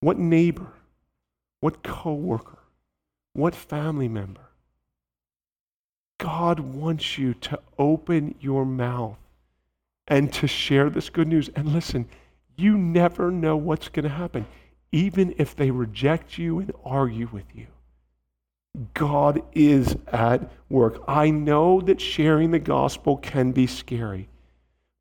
What 0.00 0.18
neighbor? 0.18 0.72
What 1.60 1.82
coworker? 1.82 2.58
What 3.34 3.54
family 3.54 4.08
member? 4.08 4.40
God 6.18 6.60
wants 6.60 7.16
you 7.16 7.34
to 7.34 7.60
open 7.78 8.34
your 8.40 8.64
mouth 8.64 9.16
and 10.08 10.32
to 10.34 10.46
share 10.46 10.90
this 10.90 11.08
good 11.08 11.28
news. 11.28 11.48
And 11.54 11.72
listen, 11.72 12.08
you 12.56 12.76
never 12.76 13.30
know 13.30 13.56
what's 13.56 13.88
going 13.88 14.04
to 14.04 14.10
happen, 14.10 14.46
even 14.92 15.34
if 15.38 15.56
they 15.56 15.70
reject 15.70 16.36
you 16.36 16.58
and 16.58 16.72
argue 16.84 17.28
with 17.32 17.46
you. 17.54 17.66
God 18.94 19.42
is 19.52 19.96
at 20.08 20.50
work. 20.68 21.02
I 21.08 21.30
know 21.30 21.80
that 21.82 22.00
sharing 22.00 22.50
the 22.50 22.58
gospel 22.58 23.16
can 23.16 23.52
be 23.52 23.66
scary, 23.66 24.28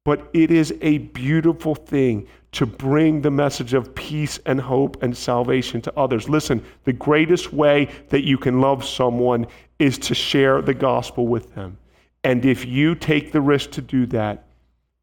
but 0.10 0.28
it 0.34 0.50
is 0.50 0.74
a 0.82 0.98
beautiful 0.98 1.76
thing 1.76 2.26
to 2.52 2.66
bring 2.66 3.22
the 3.22 3.30
message 3.30 3.76
of 3.76 3.94
peace 3.94 4.40
and 4.48 4.60
hope 4.60 5.04
and 5.04 5.16
salvation 5.16 5.80
to 5.80 5.96
others. 5.96 6.28
Listen, 6.28 6.66
the 6.84 6.94
greatest 6.94 7.54
way 7.54 7.88
that 8.10 8.26
you 8.26 8.36
can 8.36 8.60
love 8.60 8.84
someone 8.84 9.46
is 9.78 10.00
to 10.00 10.16
share 10.16 10.64
the 10.64 10.74
gospel 10.74 11.28
with 11.28 11.54
them. 11.54 11.78
And 12.24 12.44
if 12.44 12.66
you 12.66 12.96
take 12.96 13.32
the 13.32 13.40
risk 13.40 13.70
to 13.74 13.84
do 13.84 14.08
that, 14.08 14.46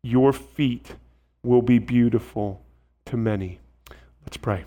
your 0.03 0.33
feet 0.33 0.97
will 1.45 1.63
be 1.63 1.79
beautiful 1.79 2.61
to 3.05 3.17
many. 3.17 3.61
Let's 4.25 4.37
pray. 4.37 4.65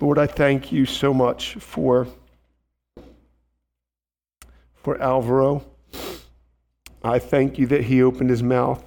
Lord, 0.00 0.20
I 0.20 0.28
thank 0.28 0.70
you 0.70 0.86
so 0.86 1.12
much 1.12 1.54
for, 1.54 2.06
for 4.82 5.00
Alvaro. 5.00 5.64
I 7.02 7.18
thank 7.18 7.58
you 7.58 7.66
that 7.68 7.84
he 7.84 8.02
opened 8.02 8.30
his 8.30 8.42
mouth 8.42 8.84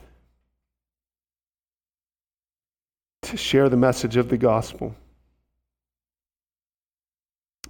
to 3.24 3.38
share 3.38 3.70
the 3.70 3.78
message 3.78 4.18
of 4.18 4.30
the 4.30 4.38
gospel. 4.38 4.96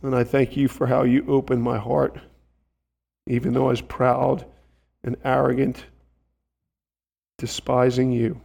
And 0.01 0.15
I 0.15 0.23
thank 0.23 0.57
you 0.57 0.67
for 0.67 0.87
how 0.87 1.03
you 1.03 1.25
opened 1.27 1.61
my 1.61 1.77
heart, 1.77 2.17
even 3.27 3.53
though 3.53 3.67
I 3.67 3.71
was 3.71 3.81
proud 3.81 4.45
and 5.03 5.15
arrogant, 5.23 5.85
despising 7.37 8.11
you. 8.11 8.41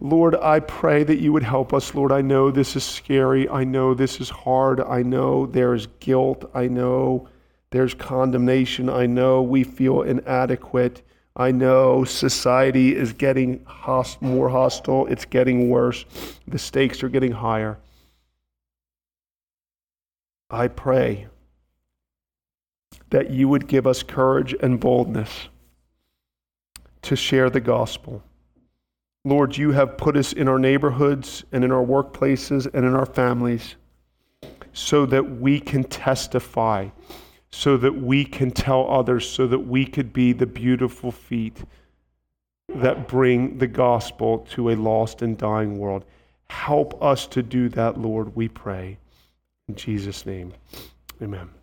Lord, 0.00 0.36
I 0.36 0.60
pray 0.60 1.02
that 1.02 1.18
you 1.18 1.32
would 1.32 1.42
help 1.42 1.74
us. 1.74 1.94
Lord, 1.94 2.12
I 2.12 2.20
know 2.20 2.50
this 2.50 2.76
is 2.76 2.84
scary. 2.84 3.48
I 3.48 3.64
know 3.64 3.94
this 3.94 4.20
is 4.20 4.30
hard. 4.30 4.80
I 4.80 5.02
know 5.02 5.46
there's 5.46 5.88
guilt. 5.98 6.48
I 6.54 6.68
know 6.68 7.28
there's 7.70 7.94
condemnation. 7.94 8.88
I 8.88 9.06
know 9.06 9.42
we 9.42 9.64
feel 9.64 10.02
inadequate. 10.02 11.02
I 11.34 11.50
know 11.50 12.04
society 12.04 12.94
is 12.94 13.12
getting 13.12 13.64
host- 13.64 14.22
more 14.22 14.48
hostile. 14.48 15.06
It's 15.06 15.24
getting 15.24 15.68
worse. 15.68 16.04
The 16.46 16.58
stakes 16.58 17.02
are 17.02 17.08
getting 17.08 17.32
higher. 17.32 17.78
I 20.50 20.68
pray 20.68 21.26
that 23.10 23.30
you 23.30 23.48
would 23.48 23.66
give 23.66 23.86
us 23.86 24.02
courage 24.02 24.54
and 24.60 24.78
boldness 24.78 25.48
to 27.02 27.16
share 27.16 27.50
the 27.50 27.60
gospel 27.60 28.22
Lord, 29.24 29.56
you 29.56 29.72
have 29.72 29.96
put 29.96 30.16
us 30.16 30.32
in 30.32 30.48
our 30.48 30.58
neighborhoods 30.58 31.44
and 31.52 31.64
in 31.64 31.72
our 31.72 31.84
workplaces 31.84 32.66
and 32.72 32.84
in 32.84 32.94
our 32.94 33.06
families 33.06 33.76
so 34.72 35.04
that 35.06 35.40
we 35.40 35.58
can 35.58 35.84
testify, 35.84 36.88
so 37.50 37.76
that 37.76 37.92
we 37.92 38.24
can 38.24 38.50
tell 38.50 38.88
others, 38.90 39.28
so 39.28 39.46
that 39.46 39.58
we 39.58 39.84
could 39.84 40.12
be 40.12 40.32
the 40.32 40.46
beautiful 40.46 41.10
feet 41.10 41.64
that 42.74 43.08
bring 43.08 43.58
the 43.58 43.66
gospel 43.66 44.46
to 44.50 44.70
a 44.70 44.76
lost 44.76 45.22
and 45.22 45.36
dying 45.36 45.78
world. 45.78 46.04
Help 46.50 47.02
us 47.02 47.26
to 47.26 47.42
do 47.42 47.68
that, 47.70 47.98
Lord, 47.98 48.34
we 48.36 48.48
pray. 48.48 48.98
In 49.68 49.74
Jesus' 49.74 50.24
name, 50.24 50.52
amen. 51.20 51.57